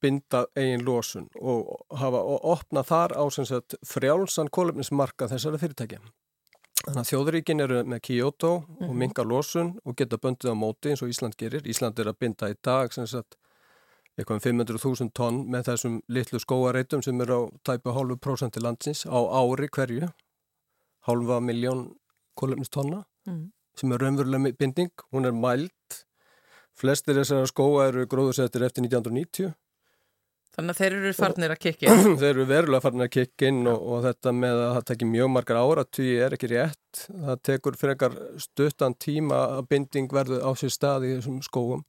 [0.01, 3.23] binda eigin lósun og hafa og opna þar á
[3.85, 5.99] frjálsan kólefnismarka þessara fyrirtæki.
[6.85, 8.87] Þannig að þjóðuríkin eru með Kyoto mm -hmm.
[8.87, 8.99] og mhm.
[8.99, 11.67] minga lósun og geta böndið á móti eins og Ísland gerir.
[11.67, 12.91] Ísland er að binda í dag
[14.17, 19.05] eitthvað um 500.000 tonn með þessum litlu skóareitum sem eru á tæpa hálfu prósenti landsins
[19.05, 20.09] á ári hverju
[21.07, 21.83] hálfa miljón
[22.37, 23.45] kólumnistonna mm.
[23.77, 26.01] sem er raunverulega binding, hún er mælt
[26.77, 29.53] flestir þessara skóa eru gróðursettir eftir 1990
[30.57, 32.15] Þannig að þeir eru farnir að kikki inn.
[32.21, 35.29] Þeir eru verulega farnir að kikki inn og, og þetta með að það tekir mjög
[35.35, 40.51] margar ára því er ekki rétt, það tekur frekar stuttan tíma að binding verður á
[40.57, 41.85] sér stað í þessum skóum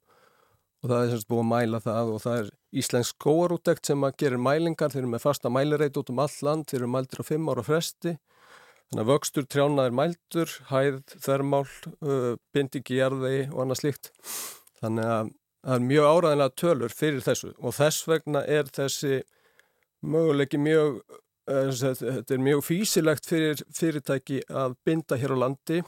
[0.79, 4.17] og það er semst búið að mæla það og það er Íslensk skóarúttekt sem að
[4.21, 7.25] gerir mælingar, þeir eru með fasta mælireit út um all land, þeir eru mældir á
[7.25, 8.13] fimm ára fresti.
[8.89, 14.11] Þannig að vöxtur trjána er mældur, hæð, þermál uh, bindingi, jarði og annað slíkt.
[14.83, 15.33] Þannig að
[15.65, 19.21] það er mjög áræðinlega tölur fyrir þessu og þess vegna er þessi
[20.05, 20.99] möguleiki mjög
[21.51, 25.81] uh, þetta er mjög físilegt fyrir fyrirtæki að binda hér á landi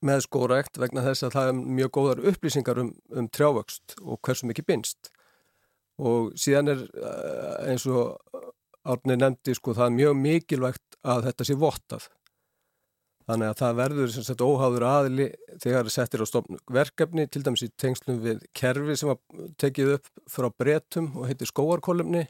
[0.00, 4.48] með skórækt vegna þess að það er mjög góðar upplýsingar um, um trjávöxt og hversu
[4.48, 5.10] mikið binst.
[6.00, 8.16] Og síðan er eh, eins og
[8.88, 12.08] árni nefndi sko það er mjög mikilvægt að þetta sé vottað
[13.32, 17.42] þannig að það verður sem sagt óháður aðli þegar það settir á stofn verkefni til
[17.46, 22.26] dæmis í tengslum við kerfi sem að tekið upp frá bretum og heitir skóarkolumni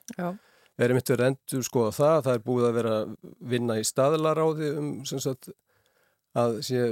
[0.81, 2.95] verið mitt verið endur skoða það það er búið að vera
[3.53, 5.51] vinna í staðlaráði um sem sagt
[6.39, 6.85] að sé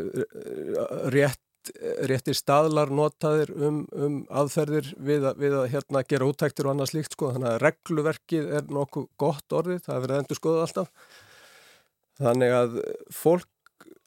[1.12, 1.72] rétt,
[2.08, 6.92] réttir staðlar notaðir um, um aðferðir við að, við að hérna, gera útæktir og annað
[6.92, 7.32] slíkt sko.
[7.36, 10.92] þannig að regluverkið er nokkuð gott orðið, það er verið endur skoða alltaf.
[12.20, 12.78] Þannig að
[13.16, 13.48] fólk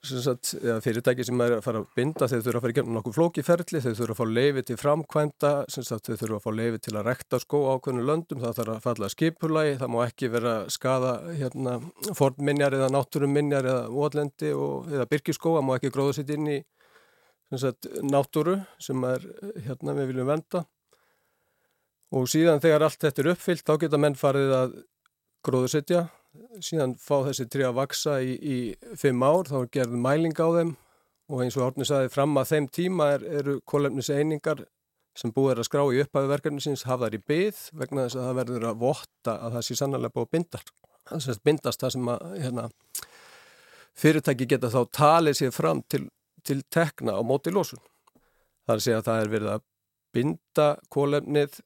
[0.04, 0.50] Sagt,
[0.84, 3.80] fyrirtæki sem er að fara að binda þeir þurfa að fara í gefnum nokkuð flókiferli
[3.86, 7.06] þeir þurfa að fá leifi til framkvæmda sagt, þeir þurfa að fá leifi til að
[7.08, 11.78] rekta skó ákveðinu löndum það þarf að falla skipulagi það má ekki vera skada hérna,
[12.20, 16.58] fornminjar eða náttúruminjar eða óallendi eða byrkiskó það má ekki gróða sitt inn í
[17.56, 19.24] sagt, náttúru sem er,
[19.64, 20.66] hérna, við viljum venda
[22.12, 24.76] og síðan þegar allt þetta er uppfyllt þá geta menn farið að
[25.48, 26.10] gróðusetja
[26.64, 30.48] síðan fá þessi trí að vaksa í, í fimm ár, þá er gerð mæling á
[30.58, 30.76] þeim
[31.34, 34.64] og eins og Árni saði fram að þeim tíma er, eru kólefniseiningar
[35.18, 38.28] sem búið er að skrá í upphæðu verkefnisins hafa þær í byð vegna þess að
[38.28, 40.74] það verður að votta að það sé sannlega búið að bindast.
[41.10, 42.66] Það sem bindast það sem að hérna,
[44.04, 46.08] fyrirtæki geta þá talið sér fram til,
[46.42, 47.82] til tekna á móti lósun.
[48.64, 49.66] Það er að segja að það er verið að
[50.14, 51.62] binda kólefnið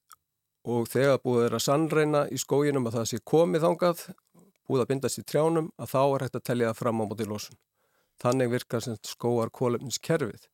[0.68, 4.02] og þegar búið er að sannreina í skóginum að það sé komið þangað,
[4.68, 7.26] búið að bindast í trjánum, að þá er hægt að tellja það fram á móti
[7.28, 7.58] lósun.
[8.22, 10.48] Þannig virkar skóar kólefniskerfið.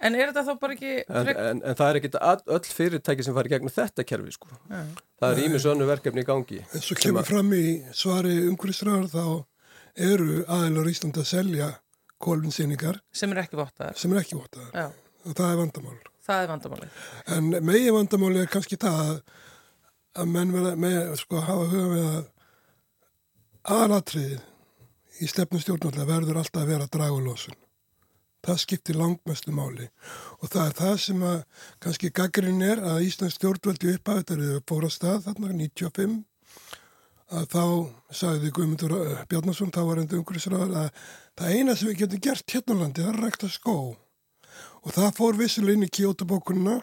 [0.00, 0.92] En er þetta þá bara ekki...
[1.04, 2.10] En, en, en það er ekki
[2.56, 4.48] öll fyrirtæki sem fari gegnum þetta kerfi sko.
[4.70, 4.80] Ja.
[5.20, 6.62] Það er ímis önnu verkefni í gangi.
[6.72, 7.64] En svo kemur fram í
[7.96, 9.24] svari umhverfisræðar þá
[10.00, 11.68] eru aðeinar í Íslandi að selja
[12.24, 13.02] kólfinsýningar.
[13.12, 14.00] Sem er ekki vottaðar.
[14.00, 14.72] Sem er ekki vottaðar.
[14.72, 14.88] Já.
[15.28, 16.00] Og það er vandamál.
[16.24, 16.90] Það er vandamáli.
[17.36, 19.16] En megi vandamáli er kannski það að,
[20.22, 22.20] að menn verða með sko hafa huga með að
[23.68, 24.46] aðalatriðið
[25.20, 27.58] í stefnum stjórnarlega verður alltaf að vera dragulósun.
[28.40, 29.90] Það skiptir langmestu máli.
[30.40, 31.40] Og það er það sem að
[31.84, 36.22] kannski gaggrinn er að Íslands stjórnvöldi upphættar eru fóra stað þarna 95
[37.30, 37.64] að þá
[38.16, 40.88] sagði Guðmundur eh, Bjarnason, þá var endur umhverfisraður að
[41.38, 43.76] það eina sem við getum gert hérna á landi er að rækta skó.
[44.80, 46.80] Og það fór vissileg inn í Kyoto-bókununa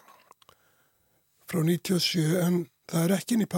[1.50, 3.50] frá 97 en það er ekki inn í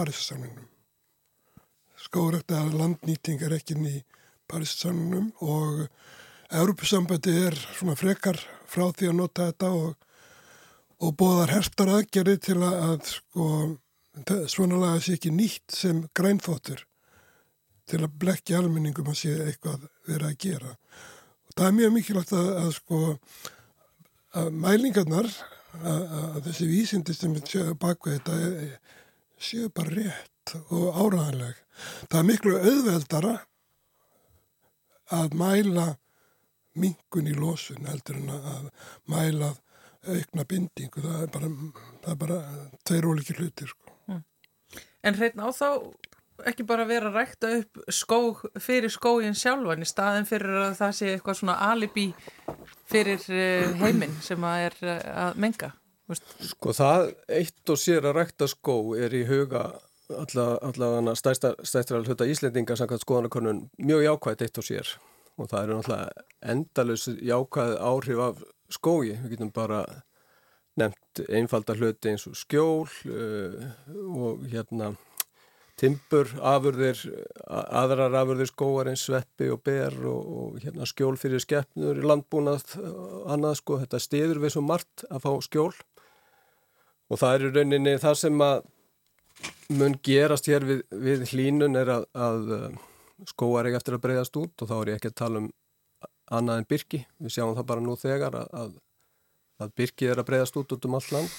[2.11, 2.43] Parísasamningnum.
[2.45, 4.03] Skórækta landnýting er ekki inn í
[4.47, 5.87] Parísasamningnum og
[6.51, 9.95] Europasambandi er svona frekar frá því að nota þetta og,
[10.99, 13.45] og bóðar herftar aðgerði til að, að sko,
[14.47, 16.83] svona laga sér ekki nýtt sem grænfóttur
[17.87, 20.75] til að blekja almenningum að sé eitthvað verið að gera.
[21.47, 23.01] Og það er mjög mikilvægt að, að sko
[24.31, 25.31] að mælingarnar
[25.81, 28.35] að, að þessi vísindi sem séu baka þetta
[29.41, 31.57] séu bara rétt og áraðanleg.
[32.09, 33.33] Það er miklu auðveldara
[35.17, 35.87] að mæla
[36.79, 38.69] mingun í losun heldur en að
[39.11, 39.51] mæla
[40.07, 41.03] aukna bindingu.
[41.03, 41.51] Það er bara,
[42.03, 42.39] það er bara
[42.87, 43.73] tveir óliki hlutir.
[43.73, 43.97] Sko.
[44.07, 44.23] Mm.
[45.07, 45.67] En hreitna á þá
[46.49, 48.19] ekki bara vera að rækta upp skó
[48.61, 52.07] fyrir skóin sjálfan í staðin fyrir að það sé eitthvað svona alibi
[52.89, 55.71] fyrir eh, heiminn sem að er eh, að menga?
[56.11, 59.67] Sko það eitt og sér að rækta skó er í huga
[60.19, 64.95] allavega stæstra hluta Íslendinga samkvæmt skoðanakonun mjög jákvægt eitt og sér.
[65.39, 69.83] Og það eru náttúrulega endalus jákvæð áhrif af skói, við getum bara
[70.79, 73.71] nefnt einfalda hluti eins og skjól uh,
[74.15, 74.93] og hérna
[75.81, 76.99] timpur, afurðir,
[77.49, 82.75] aðrar afurðir skóar eins sveppi og ber og, og hérna skjól fyrir skeppnur í landbúnað,
[83.31, 85.71] annað sko, þetta stiður við svo margt að fá skjól.
[87.11, 88.61] Og það er í rauninni það sem að
[89.71, 92.51] mun gerast hér við, við hlínun er að, að
[93.29, 95.49] skóar ekki eftir að breyðast út og þá er ég ekki að tala um
[96.31, 98.77] annað en byrki, við sjáum það bara nú þegar að,
[99.59, 101.33] að, byrki er að breyðast út út um all land.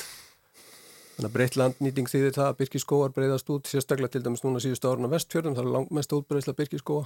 [1.13, 4.61] Þannig að breytt landnýting þýðir það að byrki skóar breyðast út sérstaklega til dæmis núna
[4.65, 7.05] síðustu árun á vestfjörðum það er langmest útbreyðsla byrki skóa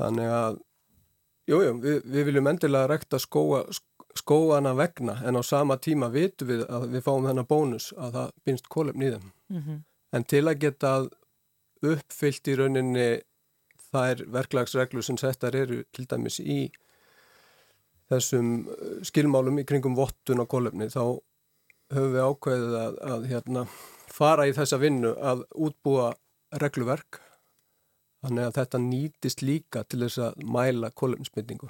[0.00, 0.58] þannig að
[1.48, 3.62] jújú, jú, við, við viljum endilega rekta skóa,
[4.18, 8.32] skóana vegna en á sama tíma vitum við að við fáum þennan bónus að það
[8.46, 9.78] bynst kólefn í þeim mm -hmm.
[10.12, 10.92] en til að geta
[11.84, 13.08] uppfyllt í rauninni
[13.90, 16.72] þær verklagsreglur sem settar eru til dæmis í
[18.10, 21.20] þessum uh, skilmálum í kringum vottun og kólefni þá
[21.94, 23.66] höfum við ákveðið að, að hérna,
[24.10, 26.12] fara í þessa vinnu að útbúa
[26.62, 27.20] regluverk
[28.24, 31.68] þannig að þetta nýtist líka til þess að mæla kólefnismyndingu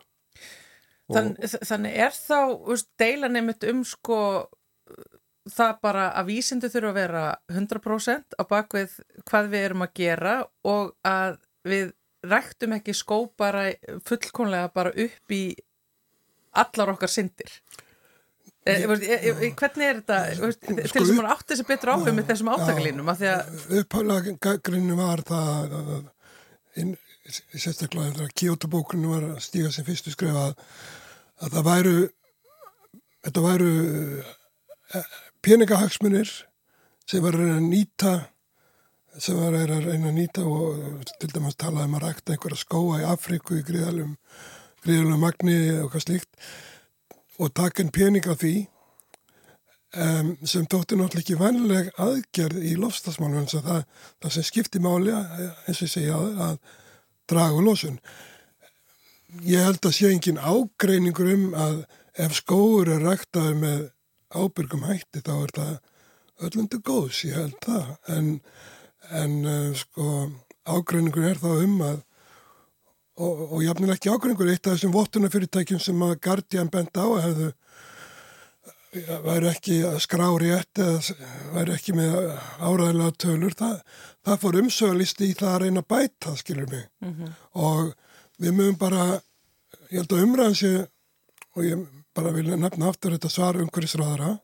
[1.13, 1.35] Þann,
[1.69, 2.39] Þannig er þá
[3.01, 4.21] deilan einmitt um sko
[5.53, 8.97] það bara að vísindu þurfa að vera 100% á bakvið
[9.29, 10.35] hvað við erum að gera
[10.65, 11.37] og að
[11.69, 11.93] við
[12.25, 13.67] ræktum ekki skó bara
[14.09, 15.45] fullkonlega bara upp í
[16.57, 17.53] allar okkar syndir.
[18.65, 22.15] E, e, e, hvernig er þetta sko, til þess að maður átti þessi betra áfum
[22.17, 25.75] með þessum átakalínum uppháðlega grunni var það
[26.81, 26.95] inn,
[27.33, 30.59] sérstaklega þegar Kyoto-bókunum var að stíga sem fyrstu skrifa að,
[31.41, 31.97] að það væru
[33.25, 33.73] þetta væru
[35.45, 36.33] peningahagsmunir
[37.09, 38.15] sem var að reyna að nýta
[39.23, 43.01] sem var að reyna að nýta og til dæmis talaði um að rækta einhverja skóa
[43.01, 44.15] í Afriku í gríðalum
[44.85, 46.31] gríðalum magni og hvað slíkt.
[47.41, 48.55] Og taka einn pening af því
[49.97, 53.81] um, sem tótti náttúrulega ekki vanleg aðgerð í lofstafsmálum og það,
[54.23, 56.59] það sem skipti máli eins og ég segja að
[57.31, 57.99] draga úr losun.
[59.43, 61.83] Ég held að sé engin ágreiningur um að
[62.25, 63.83] ef skóur er ræktaði með
[64.35, 65.75] ábyrgum hætti þá er það
[66.47, 67.93] öllundu góðs, ég held það.
[68.15, 68.29] En,
[69.11, 70.11] en uh, sko
[70.65, 72.03] ágreiningur er þá um að
[73.15, 77.51] og, og jafnilega ekki ágreiningur eitt af þessum vottunafyrirtækjum sem að Guardian bent á hefðu
[77.51, 77.53] ja,
[79.25, 81.17] væri ekki að skrá rétt eða
[81.55, 82.17] væri ekki með
[82.61, 83.77] áræðilega tölur það,
[84.25, 86.89] það fór umsöðalisti í það að reyna bæta skilur mig.
[87.55, 87.93] Og
[88.39, 89.21] við mögum bara
[89.91, 90.73] ég held að umræðan sé
[91.55, 94.39] og ég bara vil nefna aftur þetta svar umhverfisráðara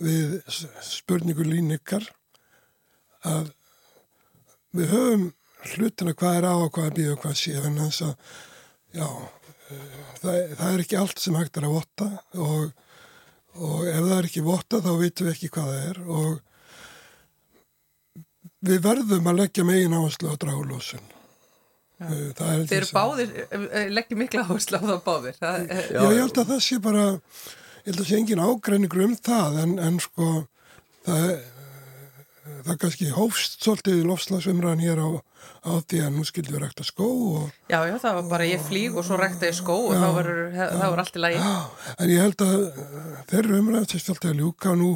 [0.00, 0.40] við
[0.84, 2.04] spurningu lín ykkar
[3.24, 3.52] að
[4.76, 5.30] við höfum
[5.72, 8.14] hlutina hvað er á og hvað er býð og hvað sé þess að
[8.96, 9.08] já,
[9.70, 12.74] eh, það, það er ekki allt sem hægt er að votta og,
[13.56, 15.98] og ef það er ekki votta þá veitum við ekki hvað það er.
[16.06, 16.30] Og
[18.66, 21.06] við verðum að leggja megin áherslu á dráulósun
[21.96, 25.36] Eh, það er báðir, eh, leggjum mikla áherslu á það báðir.
[25.40, 29.04] Það, eh, Já, ég held að það sé bara, ég held að sé engin ágreiningur
[29.06, 30.26] um það en, en sko
[31.06, 31.24] það,
[32.66, 35.08] það kannski hófst svolítið lofslagsumræðan hér á,
[35.66, 38.64] á því að nú skildum við rækta skó og já, já, það var bara ég
[38.66, 41.42] flýg og svo rekta ég skó og þá var, þá var allt í lagi.
[41.42, 44.92] já, en ég held að uh, þeirra umræðan sem stjálta að ljúka nú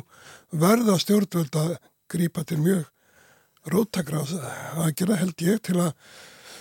[0.65, 1.77] verða stjórnvöld að
[2.11, 2.89] grípa til mjög
[3.71, 4.25] róttakra
[4.81, 5.93] að gera held ég til að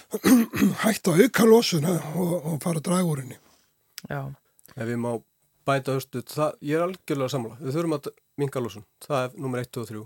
[0.84, 3.38] hætta auka losuna og, og fara að draga úr henni.
[4.10, 4.24] Já,
[4.80, 5.12] Ef ég má
[5.68, 7.58] bæta höstu, það, ég er algjörlega samla.
[7.60, 8.10] Við þurfum að
[8.40, 8.86] minga lósun.
[9.04, 10.04] Það er nummer 1 og 3.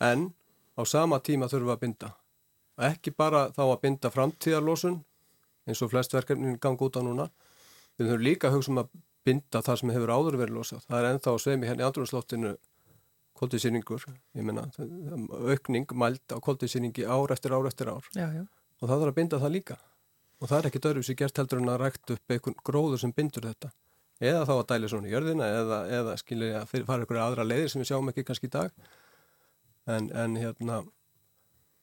[0.00, 0.30] En
[0.78, 2.10] á sama tíma þurfum við að binda.
[2.88, 5.00] Ekki bara þá að binda framtíðarlósun
[5.68, 7.28] eins og flest verkefnin ganga út á núna.
[7.98, 8.92] Við þurfum líka að hugsa um að
[9.26, 10.86] binda það sem hefur áður verið losað.
[10.86, 12.54] Það er ennþá sveimi hérna í andrunnslottinu
[13.38, 14.06] koldisýningur.
[14.38, 14.68] Ég menna,
[15.50, 18.46] aukning mælt á koldisýningi ár eftir ár eftir ár já, já.
[18.80, 19.76] og það þarf að binda það líka
[20.38, 23.14] og það er ekki dörfum sem gert heldur en að rækt upp einhvern gróður sem
[23.14, 23.70] bindur þetta
[24.18, 27.72] eða þá að dæli svona í jörðina eða, eða skilja að fara ykkur aðra leiðir
[27.72, 28.88] sem við sjáum ekki kannski í dag
[29.88, 30.82] en, en hérna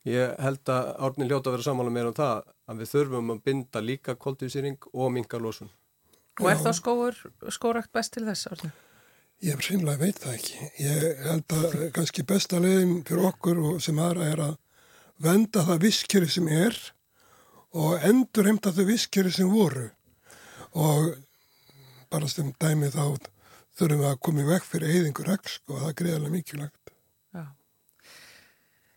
[0.06, 3.41] ég held að árni ljóta að vera samála meira um það að við þurfum að
[3.49, 5.72] binda líka koldvísýring og minga losun
[6.41, 7.20] Og er þá skóur,
[7.53, 8.70] skórakt best til þess, Árni?
[9.45, 10.66] Ég sínlega veit það ekki.
[10.84, 14.58] Ég held að kannski besta leiðin fyrir okkur og sem aðra er að
[15.24, 16.80] venda það visskjöri sem er
[17.76, 19.88] og endur heimta þau visskjöri sem voru.
[20.76, 21.14] Og
[22.12, 23.16] bara sem dæmi þá
[23.80, 26.84] þurfum við að koma í vekk fyrir eyðingur regl og það er greiðarlega mikilvægt.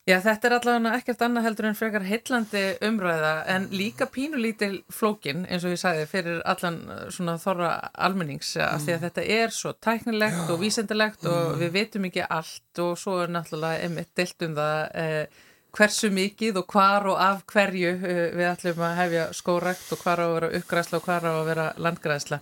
[0.09, 0.19] Já.
[0.19, 5.43] Já, þetta er allavega ekkert annað heldur en frekar heillandi umræða en líka pínulítil flókin
[5.45, 9.53] eins og ég sagði fyrir allan uh, svona þorra almennings af því að þetta er
[9.53, 14.49] svo tæknilegt og vísendilegt og við vitum ekki allt og svo er náttúrulega einmitt deilt
[14.49, 15.45] um það eh,
[15.77, 20.25] hversu mikið og hvar og af hverju eh, við ætlum að hefja skórekt og hvar
[20.25, 22.41] á að vera uppgræsla og hvar á að vera landgræsla.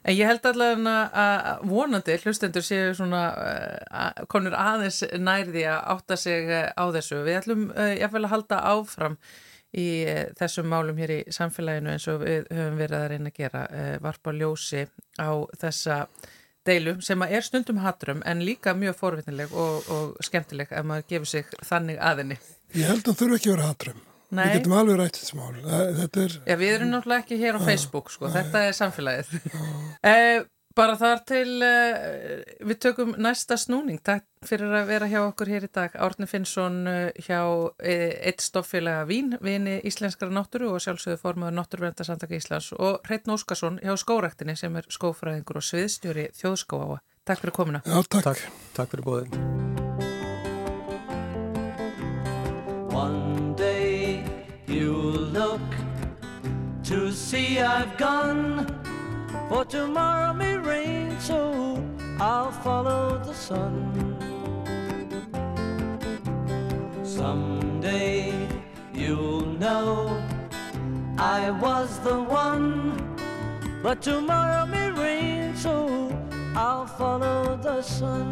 [0.00, 6.18] En ég held allavega að vonandi hlustendur séu svona uh, konur aðeins nærði að átta
[6.20, 7.20] sig uh, á þessu.
[7.26, 9.18] Við ætlum uh, jáfnvel að halda áfram
[9.76, 9.86] í
[10.40, 13.60] þessum málum hér í samfélaginu eins og við höfum verið að reyna að gera
[14.02, 14.82] varpa ljósi
[15.14, 15.30] á
[15.60, 15.98] þessa
[16.66, 21.06] deilu sem að er stundum hatrum en líka mjög forvitnileg og, og skemmtileg ef maður
[21.14, 22.40] gefur sig þannig aðinni.
[22.74, 24.06] Ég held að það þurfa ekki að vera hatrum.
[24.30, 24.44] Nei.
[24.46, 25.52] Við getum alveg rætt þetta mál.
[25.64, 29.36] Það- Þetta er, Já, við erum náttúrulega ekki hér á Facebook, sko, þetta er samfélagið.
[30.12, 30.42] eh,
[30.78, 33.98] bara þar til eh, við tökum næsta snúning.
[34.06, 35.96] Takk fyrir að vera hjá okkur hér í dag.
[35.98, 37.40] Árni Finnsson eh, hjá
[37.82, 43.96] eitt stoffélaga Vín, vini íslenskara náttúru og sjálfsögðu formaður Náttúruverndarsamtaka Íslands og Hreitn Óskarsson hjá
[43.98, 47.00] skórektinni sem er skófræðingur og sviðstjóri þjóðskóáa.
[47.26, 47.82] Takk fyrir komuna.
[47.84, 48.30] já takk.
[48.30, 48.46] Takk,
[48.78, 49.89] takk fyrir bóðin
[56.90, 58.66] to see I've gone,
[59.48, 61.80] for tomorrow may rain, so
[62.18, 63.76] I'll follow the sun.
[67.04, 68.34] Someday
[68.92, 70.20] you'll know
[71.16, 72.98] I was the one,
[73.84, 75.86] but tomorrow may rain, so
[76.56, 78.26] I'll follow the sun.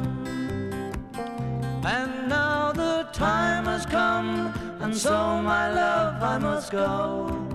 [1.84, 7.47] And now the time has come, and so my love I must go.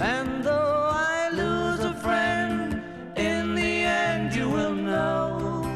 [0.00, 2.82] And though I lose a friend,
[3.16, 5.66] in the end you will know.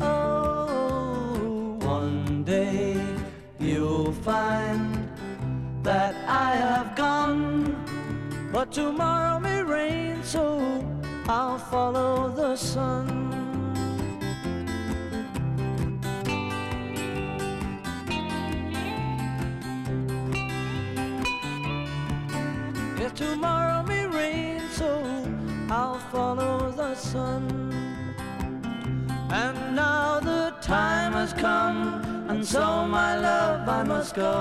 [0.00, 3.00] Oh, one day
[3.60, 5.08] you'll find
[5.84, 7.76] that I have gone,
[8.52, 10.84] but tomorrow may rain, so
[11.28, 13.51] I'll follow the sun.
[23.22, 24.90] Tomorrow may rain, so
[25.70, 27.42] I'll follow the sun.
[29.42, 31.78] And now the time has come,
[32.30, 32.64] and so
[32.98, 34.38] my love I must go.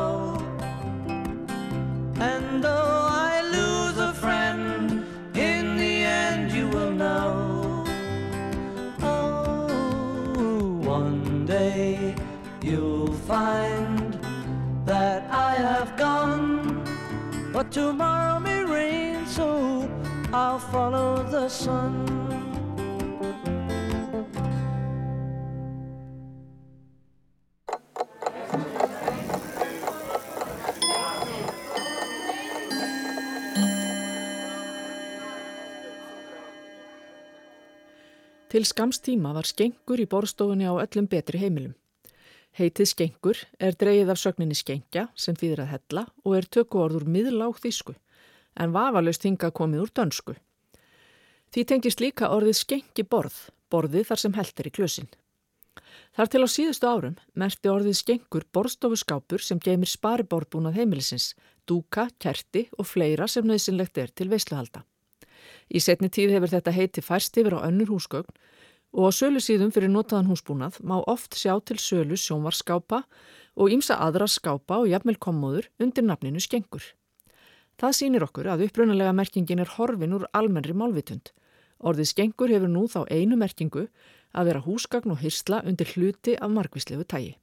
[2.32, 5.05] And though I lose a friend,
[5.49, 5.93] in the
[6.25, 7.25] end you will know.
[9.01, 9.67] Oh,
[10.97, 12.15] one day
[12.61, 14.13] you'll find
[14.86, 16.84] that I have gone,
[17.53, 18.39] but tomorrow
[20.72, 21.93] follow the sun.
[38.51, 41.72] Til skamstíma var skengur í borstofunni á öllum betri heimilum.
[42.51, 47.07] Heitið skengur er dreyið af sögninni skengja sem þýðir að hella og er tökku orður
[47.07, 47.95] miðláð þísku
[48.59, 50.36] en vafalaust hingað komið úr dönsku.
[51.52, 53.36] Því tengist líka orðið skengi borð,
[53.68, 55.10] borðið þar sem heldur í klösin.
[56.16, 61.34] Þar til á síðustu árum merti orðið skengur borðstofuskápur sem geymir spariborðbúnað heimilisins,
[61.68, 64.86] dúka, kerti og fleira sem nöðsynlegt er til veisluhalda.
[65.68, 68.32] Í setni tíð hefur þetta heiti færst yfir á önnur húsgögn
[68.95, 73.04] og á sölu síðum fyrir notaðan húsbúnað má oft sjá til sölu sjónvarskápa
[73.60, 76.84] og ímsa aðra skápa og jafnvel kommóður undir nafninu skengur.
[77.76, 81.32] Það sýnir okkur að upprunalega merkingin er horfin úr almennri málvitund.
[81.82, 83.88] Orðið skengur hefur nú þá einu merkingu
[84.38, 87.38] að vera húsgagn og hyrsla undir hluti af margvíslegu tægi.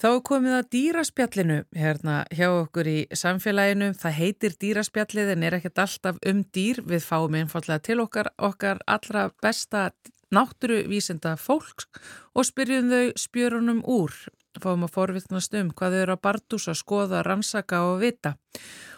[0.00, 3.90] Þá er komið að dýraspjallinu hérna hjá okkur í samfélaginu.
[4.00, 6.80] Það heitir dýraspjallið en er ekkert alltaf um dýr.
[6.88, 9.90] Við fáum einfallega til okkar, okkar allra besta
[10.34, 11.88] náttúruvísenda fólks
[12.34, 14.14] og spyrjum þau spjörunum úr.
[14.60, 18.34] Fáum að forvittnast um hvað þau eru að barndúsa, skoða, rannsaka og vita.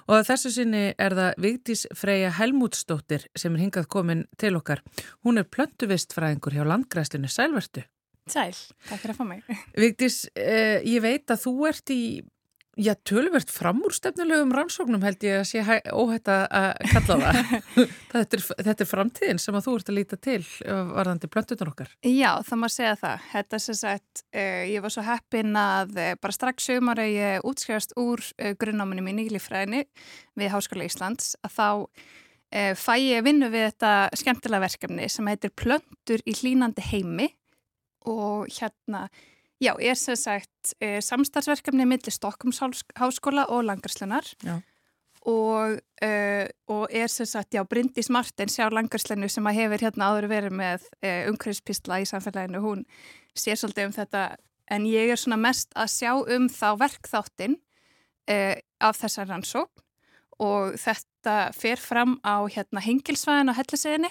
[0.08, 4.82] Og að þessu sinni er það Vigdís Freyja Helmútsdóttir sem er hingað komin til okkar.
[5.26, 7.84] Hún er plöntuvistfræðingur hjá landgræstinu Sælvertu.
[8.30, 8.54] Sæl,
[8.88, 9.42] takk fyrir að fá mig.
[9.82, 12.02] Vigdís, eh, ég veit að þú ert í,
[12.80, 16.46] já, tölvert framúrstefnulegum rannsóknum held ég að sé hæ, óhætt að
[16.92, 17.40] kalla það.
[18.12, 21.92] þetta, er, þetta er framtíðin sem að þú ert að líta til varðandi plöntunar okkar.
[22.06, 23.26] Já, það má segja það.
[23.34, 27.12] Þetta er sem sagt, uh, ég var svo heppin að uh, bara strax sömur að
[27.12, 29.84] ég útskrifast úr uh, grunnáminum í nýlifræðinu
[30.40, 31.68] við Háskóla Íslands að þá
[32.52, 37.30] fæ ég vinnu við þetta skemmtilega verkefni sem heitir Plöntur í hlínandi heimi
[38.04, 39.06] og hérna,
[39.62, 42.60] já, er sem sagt e, samstarfsverkefni millir Stokkums
[42.98, 44.26] háskóla og Langarslunar
[45.22, 46.12] og, e,
[46.72, 50.56] og er sem sagt, já, Bryndís Martins hjá Langarslunu sem að hefur hérna áður verið
[50.58, 52.82] með e, umhverfispistla í samfélaginu, hún
[53.38, 54.24] sér svolítið um þetta.
[54.72, 57.58] En ég er svona mest að sjá um þá verkþáttin
[58.80, 59.82] af þessar rannsókn.
[60.42, 64.08] Og þetta fer fram á hérna hengilsvæðin á helliseginni,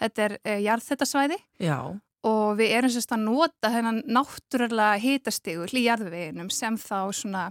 [0.00, 6.50] þetta er jarðþettasvæði Já og við erum sérst að nota þennan náttúrulega hitastegur í jarðveginum
[6.52, 7.44] sem þá svona,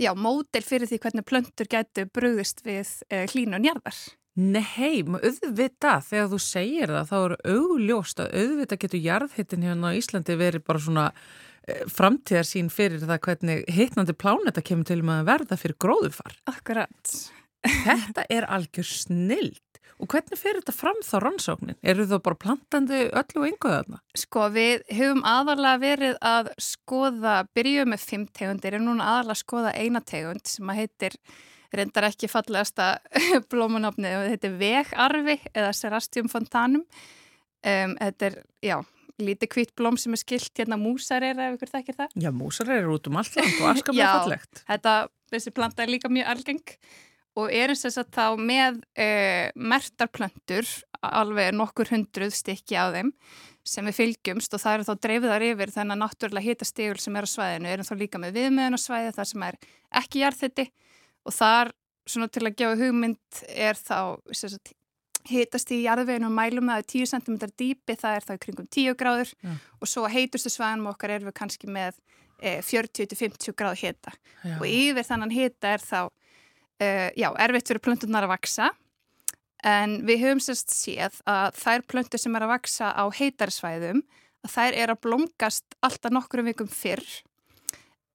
[0.00, 3.98] já, mótel fyrir því hvernig plöntur getur brugðist við e, hlínun jarðar.
[4.38, 9.98] Nei, auðvitað, þegar þú segir það, þá eru augljóst að auðvitað getur jarðhittin hérna á
[9.98, 11.06] Íslandi verið bara svona
[11.66, 16.38] e, framtíðarsýn fyrir það hvernig hittnandi pláneta kemur til með að verða fyrir gróðufar.
[16.54, 17.16] Akkurat.
[17.66, 19.58] Þetta er algjör snild.
[19.98, 21.78] Og hvernig fer þetta fram þá rannsóknin?
[21.82, 24.00] Eru það bara plantandi öllu og ynguðu þarna?
[24.20, 29.42] Sko við höfum aðalega verið að skoða, byrjuð með fimm tegundir, en núna aðalega að
[29.42, 31.18] skoða eina tegund sem að heitir,
[31.74, 32.92] reyndar ekki fallegasta
[33.50, 36.86] blómanafni, þetta heitir vegarfi eða Serastium fontanum.
[37.66, 38.78] Um, þetta er, já,
[39.18, 42.16] lítið kvitt blóm sem er skilt hérna músareyra ef ykkur þekkir það.
[42.22, 44.62] Já, músareyra er út um allt land og askaplega fallegt.
[44.62, 44.94] Já, þetta,
[45.34, 46.76] þessi planta er líka mjög algeng
[47.38, 53.12] og erum þess að þá með uh, mertarplöntur, alveg nokkur hundruð stykki á þeim
[53.68, 57.34] sem við fylgjumst og það eru þá dreifðar yfir þennan náttúrulega hitastígul sem er á
[57.34, 59.58] svæðinu, erum þá líka með viðmiðun á svæði þar sem er
[60.00, 60.66] ekki jarðþitti
[61.28, 61.72] og þar,
[62.08, 63.98] svona til að gefa hugmynd, er þá
[64.32, 64.72] sagt,
[65.28, 69.34] hitast í jarðveginu og mælum það 10 cm dýpi, það er þá kringum 10 gráður
[69.44, 69.58] ja.
[69.78, 71.98] og svo heitustu svæðinum okkar erum við kannski með
[72.40, 74.56] eh, 40-50 gráð hita Já.
[74.56, 76.00] og yfir þannan hita er þá
[76.82, 78.70] uh, já, erfitt fyrir plöntunar að vaksa
[79.66, 84.04] en við höfum sérst séð að þær plöntur sem er að vaksa á heitarsvæðum
[84.46, 87.06] að þær er að blómgast alltaf nokkrum vikum fyrr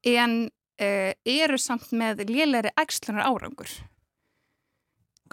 [0.08, 3.72] en uh, eru samt með lélæri ægslunar árangur.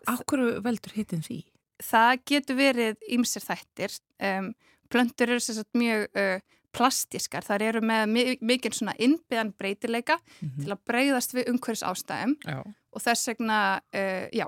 [0.09, 1.43] Akkur veldur hitin því?
[1.81, 3.95] Það getur verið ýmsir þættir.
[4.21, 4.53] Um,
[4.93, 6.41] plöntur eru sérst mjög uh,
[6.75, 10.65] plastískar, þar eru með mikið svona innbyðan breytileika mm -hmm.
[10.65, 12.61] til að breyðast við umhverfis ástæðum já.
[12.93, 14.47] og þess vegna, uh, já,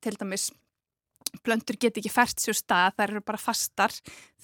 [0.00, 0.50] til dæmis
[1.42, 3.92] blöndur get ekki fært sér stað, þær eru bara fastar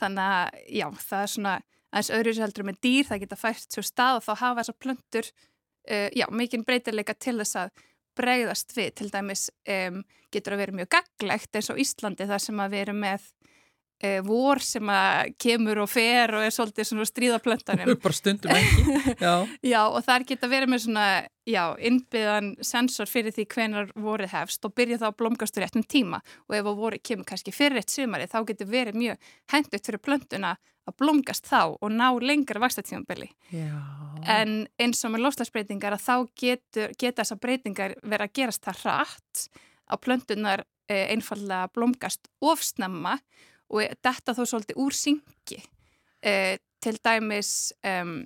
[0.01, 1.55] þannig að, já, það er svona
[1.91, 4.78] aðeins öðru sér heldur með dýr, það geta fært sér stað og þá hafa þessar
[4.81, 5.31] blöndur
[5.91, 7.70] uh, já, mikið breytileika til þess að
[8.18, 10.03] breyðast við, til dæmis um,
[10.33, 13.28] getur að vera mjög gaglegt eins og Íslandi þar sem að erum með
[14.25, 17.93] vor sem að kemur og fer og er svolítið svona stríðaplöntanum.
[18.05, 18.97] Bara stundum ekki.
[19.21, 19.35] Já.
[19.75, 21.07] já og þar geta verið með svona,
[21.49, 26.23] já, innbyðan sensor fyrir því hvenar vorið hefst og byrja þá að blomgastur réttum tíma
[26.49, 30.57] og ef vorið kemur kannski fyrir eitt sumari þá getur verið mjög hendugt fyrir plöntuna
[30.89, 33.29] að blomgast þá og ná lengra vakstatímanbili.
[34.25, 38.83] En eins og með lofslagsbreytingar að þá getur, geta þessar breytingar verið að gerast það
[38.85, 39.45] hratt
[39.91, 43.19] að plöntunar e, einfallega blomgast ofsnemma
[43.71, 45.61] og þetta þó svolítið úr syngi.
[46.21, 48.25] Eh, til dæmis um,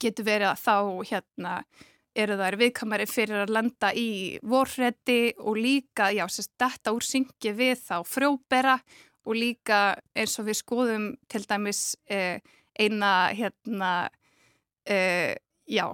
[0.00, 0.76] getur verið að þá
[1.10, 1.54] hérna
[2.18, 7.52] eru þær viðkamari fyrir að landa í vorredi og líka, já, sérst, þetta úr syngi
[7.56, 8.78] við þá frjóbera
[9.28, 9.80] og líka
[10.16, 12.40] eins og við skoðum til dæmis eh,
[12.80, 13.92] eina hérna
[14.88, 15.36] eh,
[15.70, 15.86] já,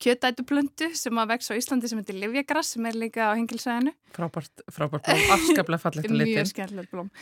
[0.00, 4.64] kjötætuplöndu sem að vex á Íslandi sem heitir Livjagrass sem er líka á hengilsæðinu Frábært,
[4.72, 7.12] frábært blóm, afskaplega litin Mjög skemmtilegt blóm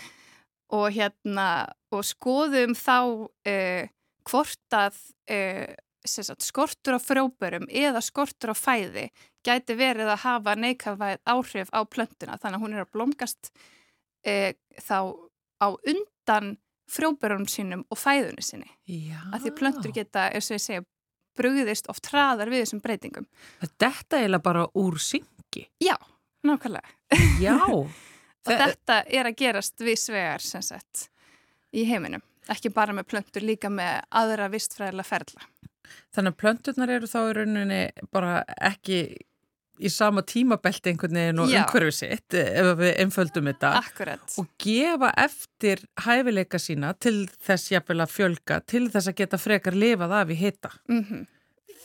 [0.74, 1.48] og hérna
[1.94, 3.88] og skoðum þá uh,
[4.28, 4.98] hvort að
[5.32, 5.72] uh,
[6.04, 9.08] sagt, skortur á frjóberum eða skortur á fæði
[9.46, 12.36] gæti verið að hafa neikafæð áhrif á plöntuna.
[12.40, 13.50] Þannig að hún er að blomgast
[14.28, 14.98] uh, þá
[15.58, 16.56] á undan
[16.88, 18.70] frjóberum sínum og fæðunni sinni.
[18.88, 19.20] Já.
[19.32, 20.84] að því plöntur geta, eins og ég segja
[21.38, 23.26] brugðist oft hraðar við þessum breytingum.
[23.60, 25.68] Þetta er bara úr syngi?
[25.84, 25.96] Já,
[26.46, 26.96] nákvæmlega.
[27.40, 27.56] Já
[28.48, 31.06] og Þe þetta er að gerast við svegar sem sagt
[31.76, 35.48] í heiminum ekki bara með plöntur, líka með aðra vistfræðilega ferla.
[36.16, 37.80] Þannig að plönturnar eru þá í rauninni
[38.12, 38.38] bara
[38.70, 39.00] ekki
[39.78, 44.34] í sama tímabelti einhvern veginn og umhverfið sitt ef við einföldum þetta Akkurat.
[44.40, 49.78] og gefa eftir hæfileika sína til þess jafnvel að fjölga til þess að geta frekar
[49.78, 50.72] lifað af í hitta.
[50.88, 51.04] Mhm.
[51.22, 51.26] Mm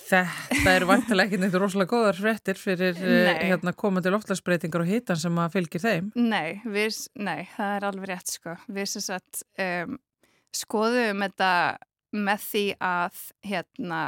[0.04, 5.20] Þetta eru vantilega ekki neitt rosalega góðar frettir fyrir eh, hérna, komandi loftlagsbreytingar og hitan
[5.20, 6.10] sem að fylgir þeim.
[6.20, 8.58] Nei, við, nei, það er alveg rétt sko.
[8.74, 9.98] Við sem sagt um,
[10.54, 11.54] skoðum þetta
[12.14, 14.02] með því að hérna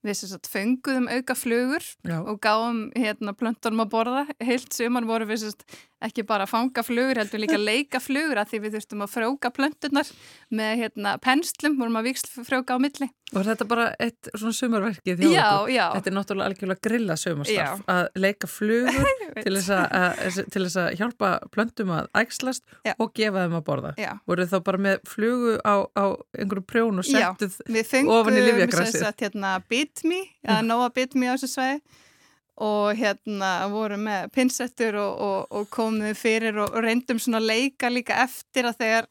[0.00, 2.18] Við sem sagt fenguðum auka flugur Já.
[2.24, 4.22] og gáum hérna plöntunum að borða.
[4.40, 8.00] Heilt suman voru við sem sagt ekki bara að fanga flugur, heldur líka að leika
[8.00, 10.12] flugur að því við þurftum að frjóka plöntunar
[10.56, 13.10] með hérna penslum, vorum að vikst frjóka á milli.
[13.30, 15.20] Og þetta bara eitt svona okkur.
[15.30, 15.84] Já, já.
[15.94, 19.12] Þetta er náttúrulega algjörlega grilla sumarstaf að leika flugur
[19.44, 22.96] til þess að, til þess að hjálpa plöntum að ægslast já.
[22.96, 23.92] og gefa þeim að borða.
[24.00, 24.10] Já.
[24.26, 26.04] Voru þá bara með flugu á, á
[26.40, 29.04] einhverju prjón og settuð ofan í livjagrassið?
[29.04, 29.54] Já, við fengum hérna
[29.90, 31.80] bitmi, að nóa bitmi á þessu svei
[32.60, 37.40] og hérna voru með pinsettur og, og, og komum við fyrir og, og reyndum svona
[37.40, 39.08] leika líka eftir að þegar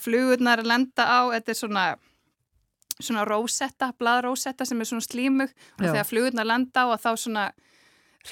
[0.00, 1.86] flugurnar lenda á, þetta er svona
[2.96, 5.50] svona rósetta, bladrósetta sem er svona slímug.
[5.76, 5.90] Og Já.
[5.90, 7.44] þegar flugurnar landa á að þá svona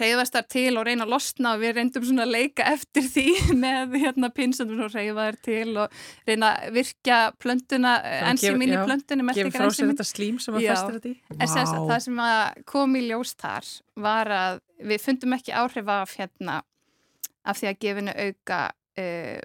[0.01, 3.27] reyðast þar til og reyna að losna og við reyndum svona að leika eftir því
[3.65, 7.95] með hérna pinsandum og reyða þar til og reyna að virkja plöntuna,
[8.31, 11.17] enzim inn í plöntunum Gefur frá sér þetta slím sem að festir þetta í?
[11.39, 11.89] Wow.
[11.91, 12.23] það sem
[12.71, 13.73] kom í ljós þar
[14.05, 16.61] var að við fundum ekki áhrif af hérna
[17.45, 18.61] af því að gefinu auka
[19.01, 19.41] uh,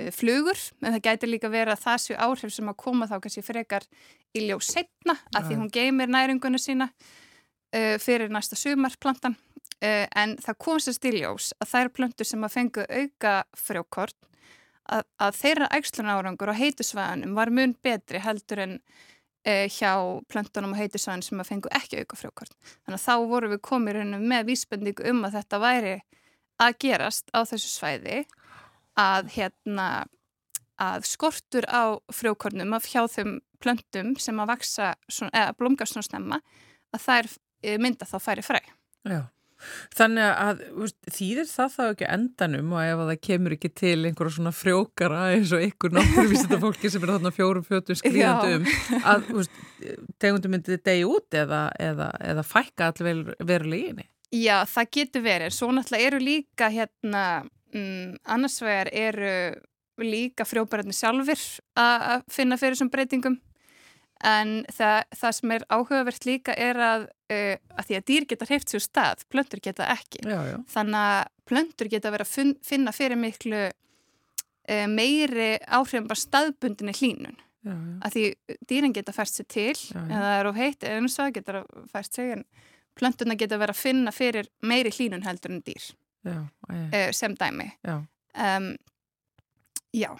[0.00, 3.44] uh, flugur, en það gæti líka vera það séu áhrif sem að koma þá kannski
[3.44, 3.86] frekar
[4.34, 9.36] í ljós setna, af því hún geymir næringunum sína uh, fyrir næsta sumarplantan
[9.84, 14.16] uh, en það kom sér stiljós að þær plöntur sem að fengu auka frjókort
[14.84, 19.92] að, að þeirra ægslun árangur á heitusvæðanum var mun betri heldur en uh, hjá
[20.30, 22.56] plöntunum á heitusvæðanum sem að fengu ekki auka frjókort.
[22.84, 25.94] Þannig að þá voru við komið með vísbendingu um að þetta væri
[26.62, 28.24] að gerast á þessu svæði
[29.00, 29.88] að hérna
[30.80, 34.94] að skortur á frjókornum af hjá þeim plöntum sem að vaksa,
[35.30, 36.40] eða blómga svona snemma
[36.94, 37.30] að þær
[37.62, 38.60] eh, mynda þá færi fræ.
[39.06, 39.20] Já,
[39.94, 40.62] þannig að
[41.14, 45.52] þýðir það þá ekki endanum og ef það kemur ekki til einhverja svona frjókara eins
[45.56, 48.66] og ykkur náttúruvísita fólki sem er þarna fjórum fjötum skriðandi um
[49.12, 49.52] að
[50.22, 54.08] tegundum myndið degi út eða, eða, eða fækka allir veruleginni?
[54.34, 55.54] Já, það getur verið.
[55.54, 57.24] Svo náttúrulega eru líka hérna,
[57.74, 59.34] mm, annars vegar eru
[60.02, 61.42] líka frjópararnir sjálfur
[61.78, 63.36] að finna fyrir þessum breytingum
[64.24, 68.48] en það, það sem er áhugavert líka er að, uh, að því að dýr geta
[68.48, 70.24] hreift sér stað, plöntur geta ekki.
[70.24, 70.58] Já, já.
[70.74, 77.40] þannig að plöntur geta verið að finna fyrir miklu uh, meiri áhrifum bara staðbundinni hlínun
[77.64, 78.24] já, að því
[78.70, 82.16] dýrin geta fært sér til en það er of heitt unnum svo geta það fært
[82.20, 82.46] sig en
[82.98, 85.90] plöntuna geta verið að finna fyrir meiri hlínun heldur en dýr.
[86.24, 87.66] Uh, sem dæmi.
[87.84, 87.98] Já.
[88.56, 88.70] um,
[89.92, 90.10] já,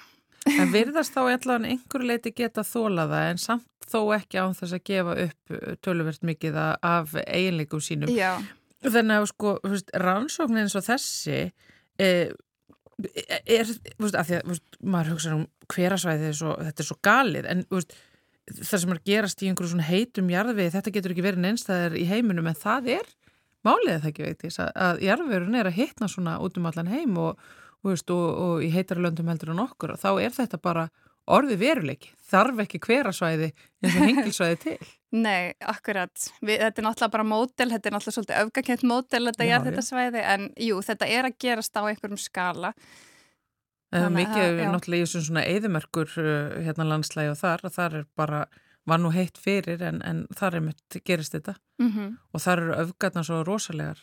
[0.45, 4.85] En virðast þá allan einhverju leiti geta þólaða en samt þó ekki án þess að
[4.91, 8.13] gefa upp uh, töluvert mikið af eiginleikum sínum.
[8.13, 8.37] já,
[8.85, 9.55] Þannig að sko,
[9.97, 11.39] rannsóknin eins og þessi
[11.97, 12.33] eh,
[13.49, 17.49] er, þú veist, af því að veist, maður hugsa um hverasvæði þetta er svo galið
[17.49, 17.97] en veist,
[18.61, 21.97] það sem er að gerast í einhverju svona heitum jarðvegi, þetta getur ekki verið neinstæðar
[21.97, 23.13] í heiminum en það er
[23.65, 26.69] málið er það ekki veit ég, að, að jarðvegurinn er að hitna svona út um
[26.69, 27.41] allan heim og,
[27.93, 30.89] veist, og, og í heitarlöndum heldur en okkur þá er þetta bara
[31.27, 33.47] orði veruleiki, þarf ekki hverasvæði
[33.85, 34.77] eins og hengilsvæði til.
[35.15, 39.47] nei, akkurat Við, þetta er náttúrulega bara mótel, þetta er náttúrulega svolítið öfgakent mótel þetta
[39.49, 42.75] Já, er þetta svæði en jú, þetta er að gerast á einhverjum skala
[43.95, 44.69] er Þannig mikið það- já.
[44.75, 48.41] náttúrulega í þessum svona eðimerkur uh, hérna landslægi og þar þar er bara,
[48.91, 52.75] var nú heitt fyrir en, en þar er mitt gerist þetta mm og þar eru
[52.85, 54.01] öfgarna svo rosalegar.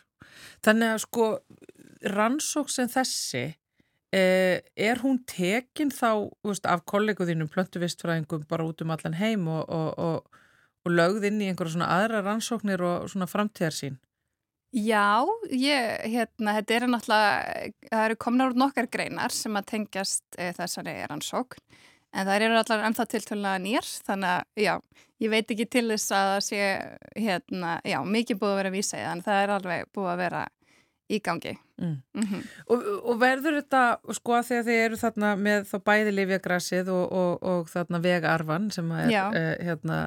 [0.63, 1.25] Þannig að sko
[2.15, 3.57] rannsók sem þessi eh,
[4.12, 9.91] er hún tekin þá veist, af kolleguðinum plöntuvistfræðingum bara út um allan heim og, og,
[9.97, 10.41] og,
[10.84, 13.99] og lögð inn í einhverja svona aðra rannsóknir og svona framtíðarsýn.
[14.72, 20.38] Já, ég, hérna, þetta eru náttúrulega, það eru komnar úr nokkar greinar sem að tengjast
[20.39, 21.59] e, þessari rannsókn,
[22.16, 26.16] en það eru allar ennþá tiltölulega nýjar, þannig að, já, ég veit ekki til þess
[26.16, 26.70] að það sé,
[27.20, 30.45] hérna, já, mikið búið að vera það, en það er alveg búið að vera
[31.12, 31.53] í gangi.
[31.82, 31.97] Mm.
[32.15, 33.82] Mm Og, og verður þetta,
[34.15, 38.01] sko að því að þið eru þarna með þá bæði lifjagrassið og, og, og þarna
[38.03, 39.97] vegarvan sem er eh, hérna,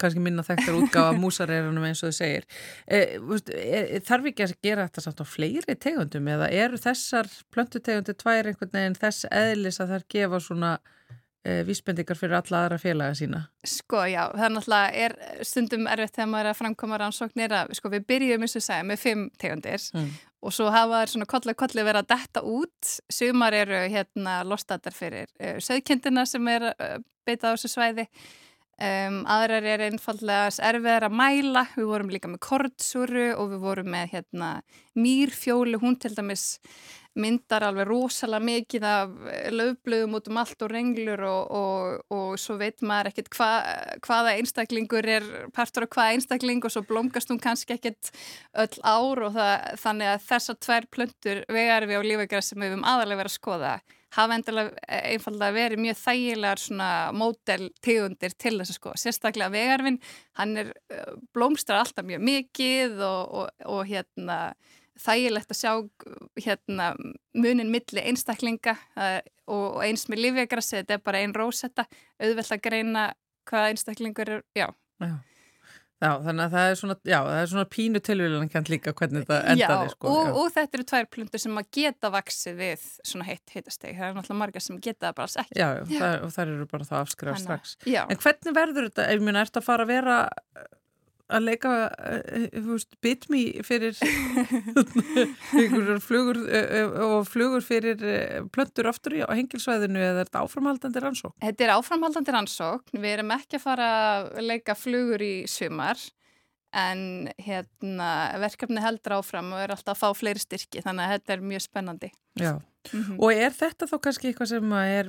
[0.00, 2.48] kannski minna þekktar útgáfa músarerunum eins og þið segir.
[2.86, 7.30] Eh, veist, er, þarf ekki að gera þetta samt á fleiri tegundum eða eru þessar
[7.54, 10.72] plöntutegundir tvær einhvern veginn þess eðlis að þær gefa svona
[11.46, 13.42] eh, vísbendingar fyrir alla aðra félaga sína?
[13.66, 15.16] Sko, já, það er náttúrulega er
[15.46, 18.86] stundum erfitt þegar maður er að framkoma rannsóknir að, sko, við byrjum, eins og segja,
[18.86, 20.10] með fimm tegundir Mm.
[20.44, 22.90] Og svo hafa þær svona kollið kollið verið að detta út.
[23.12, 28.06] Sumar eru hérna lostatar fyrir uh, söðkindina sem er uh, beitað á þessu svæði.
[28.76, 31.62] Um, aðrar er einfallega erfiðar að mæla.
[31.78, 34.50] Við vorum líka með kordsúru og við vorum með hérna
[35.00, 35.80] mýrfjólu.
[35.80, 36.58] Hún til dæmis
[37.16, 39.14] myndar alveg rosalega mikið af
[39.54, 43.50] löfblöðum út um allt og renglur og, og, og svo veit maður ekkert hva,
[44.06, 48.12] hvaða einstaklingur er partur af hvaða einstakling og svo blómgast hún kannski ekkert
[48.54, 52.88] öll ár og það, þannig að þessar tvær plöntur vegarfi og lífækjar sem við höfum
[52.88, 53.76] aðalega verið að skoða
[54.16, 59.00] hafa endilega einfallega verið mjög þægilegar svona móteltegundir til þess að skoða.
[59.02, 60.00] Sérstaklega vegarfin,
[60.40, 64.38] hann er uh, blómstrar alltaf mjög mikið og, og hérna
[65.00, 65.72] þægilegt að sjá
[66.42, 66.90] hérna,
[67.36, 71.86] munin milli einstaklinga uh, og, eins með lífjagrassi, þetta er bara ein rósetta,
[72.22, 73.06] auðvelt að greina
[73.46, 74.68] hvaða einstaklingur er, já.
[75.02, 75.16] Já.
[75.96, 79.22] Já, þannig að það er svona, já, það er svona pínu tilvílan kant líka hvernig
[79.22, 80.10] þetta endaði, já, sko.
[80.12, 80.32] og, já.
[80.36, 84.18] og þetta eru tvær plöntur sem að geta vaksið við svona heitt heitasteg, það er
[84.18, 85.56] náttúrulega margar sem geta það bara alls ekki.
[85.56, 87.72] Já, já, það, og þær eru bara það afskrifað strax.
[87.88, 88.02] Já.
[88.12, 90.18] En hvernig verður þetta, ég meina, ertu að fara að vera
[91.26, 91.70] að leika,
[92.54, 93.96] þú veist, bitmi fyrir
[96.06, 98.02] flugur uh, og flugur fyrir
[98.54, 101.34] plöntur aftur í á hengilsvæðinu eða er þetta áframhaldandi rannsók?
[101.42, 105.98] Þetta er áframhaldandi rannsókn, við erum ekki að fara að leika flugur í sumar
[106.76, 108.08] en hérna,
[108.42, 111.66] verkefni heldur áfram og er alltaf að fá fleiri styrki þannig að þetta er mjög
[111.68, 112.10] spennandi.
[112.36, 112.56] Já,
[112.86, 113.16] Mhm.
[113.18, 115.08] og er þetta þá kannski eitthvað sem er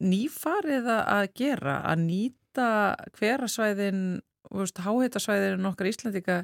[0.00, 2.68] nýfarið að gera, að nýta
[3.18, 3.98] hverasvæðin,
[4.50, 6.38] veist, háheitasvæðin okkar Íslandika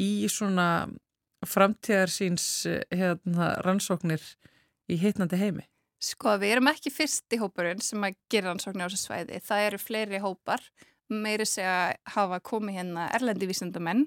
[0.00, 0.88] í svona
[1.46, 2.46] framtíðarsýns
[2.90, 4.22] hérna, rannsóknir
[4.90, 5.66] í heitnandi heimi?
[6.02, 9.40] Sko, við erum ekki fyrsti hópurinn sem að gera rannsóknir á þessu svæði.
[9.44, 10.64] Það eru fleiri hópar,
[11.08, 14.04] meiri segja að hafa komið hérna erlendi vísindamenn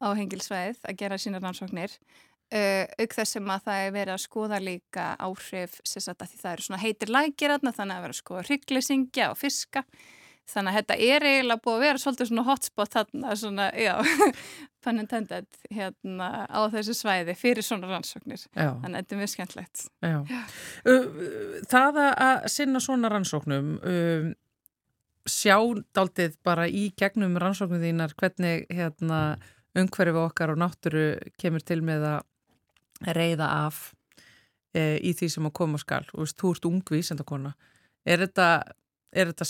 [0.00, 1.94] á hengilsvæðið að gera sína rannsóknir.
[2.48, 6.52] Uh, auk þess sem að það er verið að skoða líka áhrif, að því það
[6.54, 9.82] eru svona heitir lækir þannig að vera að skoða hrygglesingja og fiska.
[10.48, 13.94] Þannig að þetta er eiginlega búið að vera svolítið svona hotspot þarna, svona, já,
[14.84, 18.46] pun intended, hérna á þessu svæði fyrir svona rannsóknir.
[18.56, 18.70] Já.
[18.80, 19.84] Þannig að þetta er mjög skemmtlegt.
[20.00, 20.18] Já.
[20.88, 21.08] Uh,
[21.68, 24.32] Það að- sinna svona rannsóknum, um,
[25.28, 25.58] sjá
[25.92, 29.36] daldið bara í gegnum rannsóknum þínar hvernig hérna,
[29.76, 31.04] umhverfi okkar og náttúru
[31.38, 33.92] kemur til með að reyða af
[34.74, 36.04] e, í því sem að koma skal.
[36.14, 37.52] Og veist, þú ert ungvísendakona.
[38.08, 38.48] Er þetta,
[39.12, 39.46] er þetta,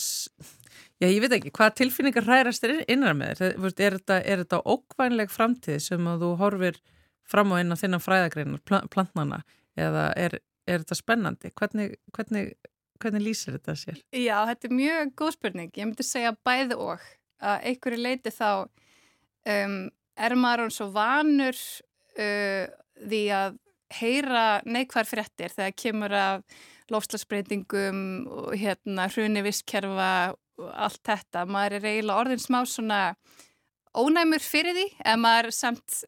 [0.98, 3.58] já ég veit ekki, hvað tilfinningar hrærast er innan með þér?
[3.68, 6.80] Er þetta, þetta ókvænleg framtíð sem að þú horfir
[7.28, 9.42] fram á inn á þinnan fræðagreinar, pla- plantnana,
[9.78, 11.52] eða er, er þetta spennandi?
[11.58, 12.52] Hvernig, hvernig
[13.02, 14.00] hvernig lýsir þetta sér?
[14.14, 15.70] Já, þetta er mjög góð spurning.
[15.76, 17.04] Ég myndi segja bæði og
[17.38, 18.50] að einhverju leiti þá
[19.54, 19.78] um,
[20.18, 21.58] er maður svo vanur
[22.18, 22.64] uh,
[22.98, 23.60] því að
[23.98, 26.58] heyra neikvar fréttir þegar kemur af
[26.92, 31.46] lofslagsbreytingum og hérna hruni visskerfa og allt þetta.
[31.48, 33.00] Maður er eiginlega orðin smá svona
[33.96, 36.02] ónæmur fyrir því en maður samt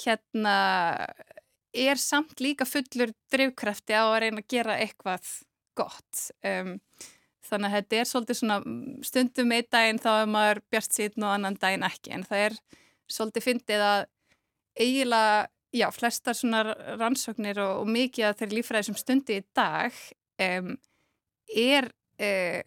[0.00, 0.56] hérna
[1.76, 5.28] er samt líka fullur drivkrafti á að reyna að gera eitthvað
[5.78, 6.76] gott um,
[7.46, 8.58] þannig að þetta er svolítið svona
[9.06, 12.58] stundum einn daginn þá er maður bjart síðan og annan daginn ekki en það er
[13.10, 14.02] svolítið fyndið að
[14.80, 16.62] eiginlega, já, flestar svona
[16.98, 20.02] rannsóknir og, og mikið af þeirri lífræði sem stundi í dag
[20.42, 20.74] um,
[21.50, 22.60] er uh,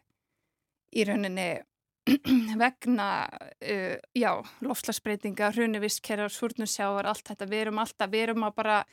[0.94, 1.48] í rauninni
[2.64, 4.32] vegna uh, já,
[4.66, 8.84] lofslagsbreytinga, hrunivistkerjar, súrnusjávar, allt þetta, við erum alltaf, við erum að bara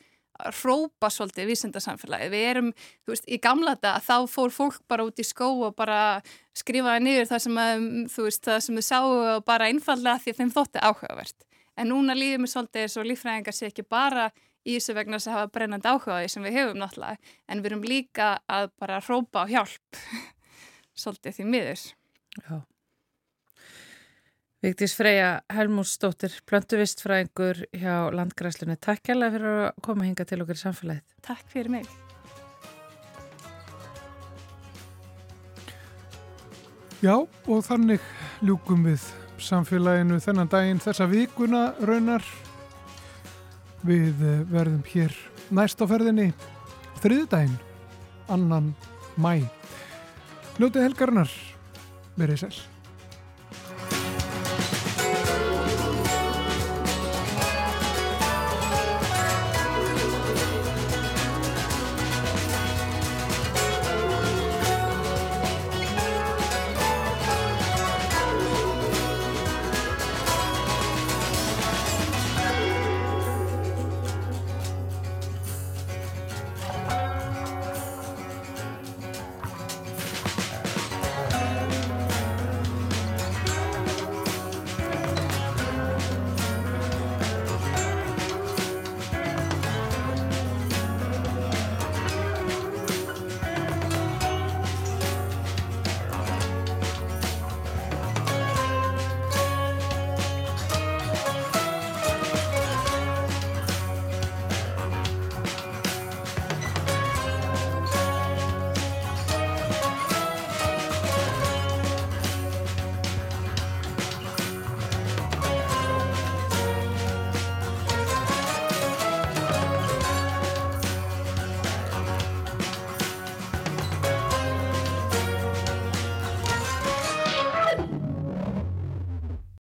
[0.63, 2.29] rópa svolítið vísendarsamfélagi.
[2.31, 2.69] Við erum,
[3.05, 6.21] þú veist, í gamla þetta þá fór fólk bara út í skó og bara
[6.57, 10.33] skrifaði niður það sem að, þú veist, það sem þau sáu og bara einfallega því
[10.33, 11.47] að þeim þótti áhugavert.
[11.79, 14.29] En núna lífum við svolítið eins og lífræðingar sé ekki bara
[14.67, 18.33] í þessu vegna sem hafa brennandi áhugaði sem við hefum náttúrulega, en við erum líka
[18.51, 20.01] að bara rópa á hjálp
[20.97, 21.87] svolítið því miður.
[22.41, 22.59] Já.
[24.61, 28.77] Vigdís Freyja Helmúsdóttir, plöntuvistfræðingur hjá Landgræslunni.
[28.77, 31.15] Takk kærlega fyrir að koma hinga til okkur í samfélagið.
[31.25, 31.89] Takk fyrir mig.
[37.01, 38.03] Já, og þannig
[38.45, 39.07] ljúkum við
[39.41, 42.21] samfélaginu þennan daginn þessa vikuna raunar.
[43.81, 44.21] Við
[44.51, 45.15] verðum hér
[45.49, 46.27] næst á ferðinni
[47.01, 47.57] þriðdægin,
[48.29, 48.75] annan
[49.17, 49.41] mæ.
[50.59, 51.31] Ljótið helgarnar,
[52.19, 52.70] verið sæl.